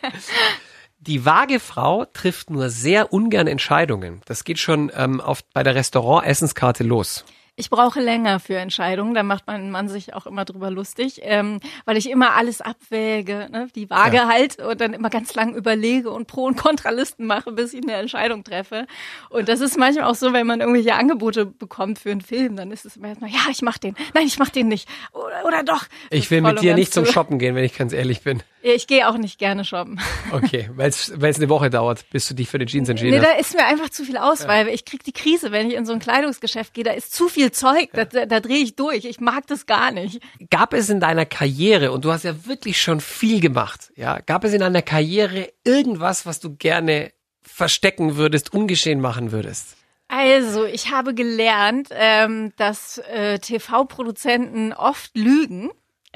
Die 1.00 1.26
Waagefrau 1.26 2.06
trifft 2.06 2.50
nur 2.50 2.70
sehr 2.70 3.12
ungern 3.12 3.48
Entscheidungen. 3.48 4.22
Das 4.26 4.46
geht 4.46 4.60
schon 4.60 4.90
ähm, 4.96 5.20
auf, 5.20 5.44
bei 5.54 5.64
der 5.64 5.76
Restaurant-Essenskarte 5.76 6.86
los. 6.86 7.26
Ich 7.60 7.72
brauche 7.72 8.00
länger 8.00 8.40
für 8.40 8.56
Entscheidungen, 8.58 9.16
da 9.16 9.24
macht 9.24 9.48
mein 9.48 9.72
Mann 9.72 9.90
sich 9.90 10.14
auch 10.14 10.28
immer 10.28 10.46
drüber 10.46 10.70
lustig, 10.70 11.22
ähm, 11.24 11.60
weil 11.86 11.98
ich 11.98 12.08
immer 12.08 12.36
alles 12.36 12.62
abwäge, 12.62 13.50
ne? 13.52 13.68
die 13.76 13.90
Waage 13.90 14.18
Ja. 14.18 14.28
halt 14.28 14.60
und 14.60 14.80
dann 14.80 14.94
immer 14.94 15.10
ganz 15.10 15.34
lang 15.34 15.56
überlege 15.56 16.12
und 16.12 16.28
Pro- 16.28 16.46
und 16.46 16.56
Kontralisten 16.56 17.26
mache, 17.26 17.52
bis 17.52 17.74
ich 17.74 17.82
eine 17.82 17.94
Entscheidung 17.94 18.44
treffe. 18.44 18.86
Und 19.32 19.50
das 19.50 19.60
ist 19.62 19.76
manchmal 19.76 20.06
auch 20.06 20.14
so, 20.14 20.34
wenn 20.34 20.46
man 20.46 20.60
irgendwelche 20.62 20.94
Angebote 20.94 21.48
bekommt 21.48 21.98
für 21.98 22.12
einen 22.12 22.22
Film, 22.22 22.56
dann 22.58 22.70
ist 22.72 22.86
es 22.86 22.96
immer 22.96 23.08
erstmal, 23.08 23.32
ja, 23.32 23.40
ich 23.50 23.64
mach 23.64 23.80
den, 23.80 23.96
nein, 24.14 24.28
ich 24.28 24.38
mach 24.38 24.50
den 24.50 24.68
nicht 24.68 24.88
oder, 25.14 25.44
oder 25.46 25.64
doch. 25.64 25.86
Ich 26.12 26.30
will 26.30 26.42
mit 26.42 26.62
dir 26.62 26.76
nicht 26.76 26.94
zum. 26.94 27.08
Shoppen 27.08 27.40
gehen, 27.40 27.56
wenn 27.56 27.64
ich 27.64 27.76
ganz 27.76 27.92
ehrlich 27.92 28.22
bin. 28.22 28.44
Ja, 28.62 28.74
Ich 28.74 28.86
gehe 28.86 29.08
auch 29.08 29.18
nicht 29.18 29.40
gerne 29.40 29.64
shoppen. 29.66 30.00
Okay, 30.32 30.70
weil 30.76 30.90
es 30.90 31.12
eine 31.12 31.50
Woche 31.50 31.70
dauert, 31.72 32.06
bis 32.12 32.28
du 32.28 32.36
dich 32.36 32.50
für 32.50 32.60
die 32.60 32.66
Jeans 32.68 32.90
entschieden 32.90 33.16
Nee, 33.16 33.20
da 33.22 33.30
hast. 33.32 33.40
ist 33.40 33.56
mir 33.56 33.66
einfach 33.66 33.90
zu 33.90 34.04
viel 34.04 34.18
Auswahl. 34.18 34.68
Ich 34.68 34.86
krieg 34.86 35.04
die 35.04 35.12
Krise, 35.14 35.52
wenn 35.52 35.68
ich 35.72 35.76
in 35.76 35.86
so 35.88 35.94
ein 35.94 36.00
Kleidungsgeschäft 36.00 36.74
gehe. 36.76 36.84
Da 36.84 36.92
ist 36.92 37.16
zu 37.16 37.30
viel 37.30 37.47
Zeug, 37.52 37.90
da, 37.94 38.06
da, 38.06 38.26
da 38.26 38.40
drehe 38.40 38.64
ich 38.64 38.76
durch. 38.76 39.06
Ich 39.06 39.20
mag 39.20 39.48
das 39.48 39.66
gar 39.66 39.92
nicht. 39.92 40.22
Gab 40.50 40.74
es 40.74 40.90
in 40.90 41.00
deiner 41.00 41.26
Karriere, 41.26 41.92
und 41.92 42.06
du 42.06 42.12
hast 42.12 42.24
ja 42.24 42.46
wirklich 42.46 42.82
schon 42.82 43.02
viel 43.02 43.40
gemacht, 43.40 43.92
ja, 43.96 44.20
gab 44.20 44.44
es 44.44 44.54
in 44.54 44.60
deiner 44.60 44.82
Karriere 44.82 45.52
irgendwas, 45.64 46.26
was 46.26 46.40
du 46.40 46.56
gerne 46.56 47.12
verstecken 47.42 48.18
würdest, 48.18 48.54
ungeschehen 48.54 49.02
machen 49.02 49.32
würdest? 49.32 49.76
Also, 50.10 50.66
ich 50.66 50.92
habe 50.92 51.14
gelernt, 51.14 51.90
ähm, 51.92 52.54
dass 52.56 52.98
äh, 52.98 53.40
TV-Produzenten 53.40 54.74
oft 54.74 55.18
lügen. 55.18 55.70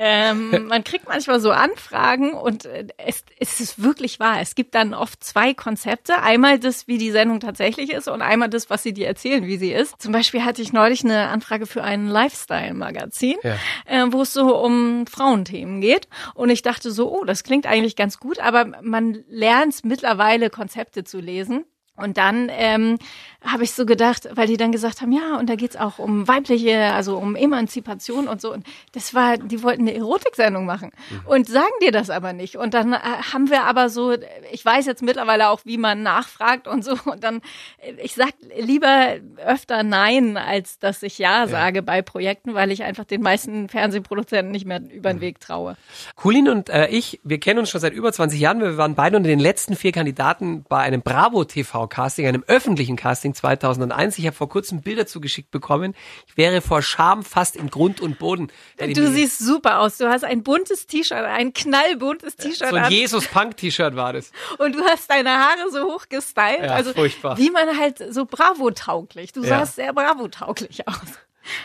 Ähm, 0.03 0.65
man 0.67 0.83
kriegt 0.83 1.07
manchmal 1.07 1.39
so 1.39 1.51
Anfragen 1.51 2.33
und 2.33 2.65
äh, 2.65 2.87
es, 2.97 3.23
es 3.39 3.59
ist 3.59 3.83
wirklich 3.83 4.19
wahr. 4.19 4.41
Es 4.41 4.55
gibt 4.55 4.73
dann 4.73 4.95
oft 4.95 5.23
zwei 5.23 5.53
Konzepte. 5.53 6.23
Einmal 6.23 6.57
das, 6.57 6.87
wie 6.87 6.97
die 6.97 7.11
Sendung 7.11 7.39
tatsächlich 7.39 7.91
ist 7.91 8.07
und 8.07 8.23
einmal 8.23 8.49
das, 8.49 8.71
was 8.71 8.81
sie 8.81 8.93
dir 8.93 9.05
erzählen, 9.05 9.45
wie 9.45 9.57
sie 9.57 9.71
ist. 9.71 10.01
Zum 10.01 10.11
Beispiel 10.11 10.43
hatte 10.43 10.63
ich 10.63 10.73
neulich 10.73 11.03
eine 11.05 11.27
Anfrage 11.27 11.67
für 11.67 11.83
ein 11.83 12.07
Lifestyle-Magazin, 12.07 13.37
Ja. 13.43 13.55
äh, 13.85 14.05
wo 14.11 14.23
es 14.23 14.33
so 14.33 14.57
um 14.57 15.05
Frauenthemen 15.05 15.81
geht. 15.81 16.07
Und 16.33 16.49
ich 16.49 16.63
dachte 16.63 16.91
so, 16.91 17.11
oh, 17.15 17.23
das 17.23 17.43
klingt 17.43 17.67
eigentlich 17.67 17.95
ganz 17.95 18.17
gut, 18.19 18.39
aber 18.39 18.65
man 18.81 19.23
lernt 19.29 19.85
mittlerweile 19.85 20.49
Konzepte 20.49 21.03
zu 21.03 21.19
lesen. 21.19 21.65
Und 21.97 22.17
dann 22.17 22.49
ähm, 22.49 22.97
habe 23.43 23.63
ich 23.63 23.71
so 23.71 23.85
gedacht, 23.85 24.29
weil 24.35 24.47
die 24.47 24.57
dann 24.57 24.71
gesagt 24.71 25.01
haben, 25.01 25.11
ja, 25.11 25.37
und 25.39 25.49
da 25.49 25.55
geht's 25.55 25.75
auch 25.75 25.97
um 25.97 26.27
weibliche, 26.27 26.93
also 26.93 27.17
um 27.17 27.35
Emanzipation 27.35 28.27
und 28.27 28.39
so. 28.39 28.53
Und 28.53 28.65
das 28.91 29.15
war, 29.15 29.37
die 29.37 29.63
wollten 29.63 29.81
eine 29.81 29.95
Erotiksendung 29.95 30.65
machen 30.65 30.91
und 31.25 31.47
sagen 31.47 31.73
dir 31.81 31.91
das 31.91 32.11
aber 32.11 32.33
nicht. 32.33 32.57
Und 32.57 32.75
dann 32.75 32.93
äh, 32.93 32.97
haben 33.33 33.49
wir 33.49 33.63
aber 33.63 33.89
so, 33.89 34.15
ich 34.51 34.63
weiß 34.63 34.85
jetzt 34.85 35.01
mittlerweile 35.01 35.49
auch, 35.49 35.61
wie 35.65 35.77
man 35.77 36.03
nachfragt 36.03 36.67
und 36.67 36.83
so. 36.83 36.95
Und 37.05 37.23
dann, 37.23 37.41
äh, 37.79 37.93
ich 38.03 38.13
sag 38.13 38.33
lieber 38.59 39.15
öfter 39.43 39.81
Nein, 39.81 40.37
als 40.37 40.77
dass 40.77 41.01
ich 41.01 41.17
Ja 41.17 41.47
sage 41.47 41.81
bei 41.81 42.03
Projekten, 42.03 42.53
weil 42.53 42.71
ich 42.71 42.83
einfach 42.83 43.05
den 43.05 43.21
meisten 43.21 43.69
Fernsehproduzenten 43.69 44.51
nicht 44.51 44.65
mehr 44.65 44.81
über 44.91 45.11
den 45.11 45.21
Weg 45.21 45.39
traue. 45.39 45.77
Colin 46.15 46.47
und 46.47 46.69
äh, 46.69 46.87
ich, 46.87 47.19
wir 47.23 47.39
kennen 47.39 47.59
uns 47.59 47.71
schon 47.71 47.81
seit 47.81 47.93
über 47.93 48.13
20 48.13 48.39
Jahren. 48.39 48.59
Wir 48.59 48.77
waren 48.77 48.93
beide 48.93 49.17
unter 49.17 49.29
den 49.29 49.39
letzten 49.39 49.75
vier 49.75 49.91
Kandidaten 49.91 50.63
bei 50.69 50.77
einem 50.77 51.01
Bravo 51.01 51.43
TV 51.43 51.87
Casting, 51.87 52.27
einem 52.27 52.43
öffentlichen 52.47 52.95
Casting 52.95 53.30
2001. 53.33 54.17
Ich 54.17 54.25
habe 54.25 54.35
vor 54.35 54.49
kurzem 54.49 54.81
Bilder 54.81 55.05
zugeschickt 55.05 55.51
bekommen. 55.51 55.95
Ich 56.27 56.37
wäre 56.37 56.61
vor 56.61 56.81
Scham 56.81 57.23
fast 57.23 57.55
in 57.55 57.69
Grund 57.69 58.01
und 58.01 58.19
Boden. 58.19 58.51
Du 58.77 59.07
siehst 59.11 59.39
super 59.39 59.79
aus. 59.79 59.97
Du 59.97 60.09
hast 60.09 60.23
ein 60.23 60.43
buntes 60.43 60.87
T-Shirt, 60.87 61.17
ein 61.25 61.53
knallbuntes 61.53 62.35
T-Shirt 62.35 62.69
so 62.69 62.75
ein. 62.75 62.91
Jesus-Punk-T-Shirt 62.91 63.95
war 63.95 64.13
das. 64.13 64.31
Und 64.57 64.75
du 64.75 64.83
hast 64.83 65.09
deine 65.09 65.31
Haare 65.31 65.71
so 65.71 65.83
hoch 65.93 66.07
gestylt. 66.09 66.59
Ja, 66.63 66.71
also 66.73 66.93
furchtbar. 66.93 67.37
wie 67.37 67.49
man 67.51 67.77
halt 67.77 68.03
so 68.13 68.25
Bravo-tauglich. 68.25 69.31
Du 69.33 69.41
Ja. 69.43 69.59
sahst 69.59 69.75
sehr 69.75 69.93
Bravo-tauglich 69.93 70.87
aus. 70.87 70.95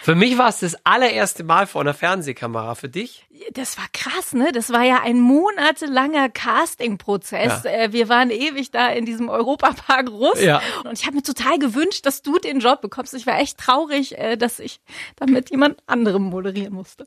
Für 0.02 0.14
mich 0.14 0.38
war 0.38 0.48
es 0.48 0.60
das 0.60 0.76
allererste 0.84 1.44
Mal 1.44 1.66
vor 1.66 1.80
einer 1.82 1.94
Fernsehkamera. 1.94 2.74
Für 2.74 2.88
dich? 2.88 3.26
Das 3.52 3.76
war 3.76 3.84
krass, 3.92 4.32
ne? 4.32 4.50
Das 4.52 4.70
war 4.72 4.82
ja 4.82 5.02
ein 5.02 5.20
monatelanger 5.20 6.28
Casting-Prozess. 6.30 7.64
Ja. 7.64 7.70
Äh, 7.70 7.92
Wir 7.92 8.08
waren 8.08 8.30
ewig 8.30 8.70
da 8.70 8.88
in 8.88 9.04
diesem 9.04 9.28
Europapark 9.28 10.08
Russ. 10.10 10.40
Ja. 10.40 10.62
Und 10.84 10.98
ich 10.98 11.06
habe 11.06 11.16
mir 11.16 11.22
total 11.22 11.58
gewünscht, 11.58 12.06
dass 12.06 12.22
du 12.22 12.38
den 12.38 12.60
Job 12.60 12.80
bekommst. 12.80 13.14
Ich 13.14 13.26
war 13.26 13.38
echt 13.38 13.58
traurig, 13.58 14.18
äh, 14.18 14.36
dass 14.36 14.58
ich 14.58 14.80
damit 15.16 15.50
jemand 15.50 15.82
anderem 15.86 16.22
moderieren 16.22 16.74
musste. 16.74 17.04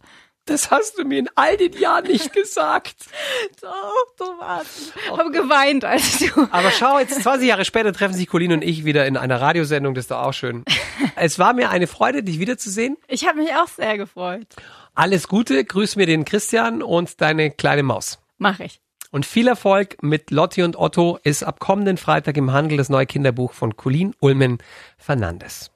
Das 0.50 0.72
hast 0.72 0.98
du 0.98 1.06
mir 1.06 1.20
in 1.20 1.30
all 1.36 1.58
den 1.58 1.74
Jahren 1.74 2.06
nicht 2.08 2.34
gesagt. 2.34 2.96
Doch, 3.62 4.06
du 4.18 4.26
warst. 4.40 4.94
Ich 4.96 5.18
habe 5.18 5.32
geweint, 5.32 5.86
als 5.86 6.20
du. 6.20 6.48
Aber 6.52 6.72
schau, 6.72 6.98
jetzt 7.00 7.22
20 7.22 7.48
Jahre 7.48 7.66
später 7.66 7.94
treffen 7.94 8.16
sich 8.16 8.28
Colin 8.28 8.52
und 8.54 8.64
ich 8.64 8.84
wieder 8.84 9.06
in 9.06 9.16
einer 9.16 9.40
Radiosendung. 9.40 9.94
Das 9.94 10.06
ist 10.06 10.12
doch 10.12 10.24
auch 10.24 10.34
schön. 10.34 10.66
Es 11.16 11.38
war 11.38 11.54
mir 11.54 11.70
eine 11.70 11.88
Freude, 11.88 12.24
dich 12.24 12.40
wiederzusehen. 12.40 12.98
Ich 13.08 13.28
habe 13.28 13.40
mich 13.40 13.54
auch 13.54 13.68
sehr 13.68 13.98
gefreut. 13.98 14.48
Alles 14.96 15.28
Gute, 15.28 15.64
grüß 15.66 15.98
mir 15.98 16.06
den 16.06 16.24
Christian 16.24 16.82
und 16.82 17.20
deine 17.20 17.52
kleine 17.52 17.84
Maus. 17.84 18.20
Mach 18.38 18.60
ich. 18.60 18.80
Und 19.12 19.26
viel 19.26 19.48
Erfolg 19.48 20.02
mit 20.02 20.32
Lotti 20.32 20.64
und 20.64 20.78
Otto 20.78 21.20
ist 21.24 21.44
ab 21.44 21.60
kommenden 21.60 21.98
Freitag 21.98 22.38
im 22.38 22.54
Handel 22.54 22.78
das 22.78 22.90
neue 22.90 23.06
Kinderbuch 23.06 23.54
von 23.54 23.76
Colin 23.76 24.16
Ulmen 24.20 24.60
Fernandes. 24.98 25.72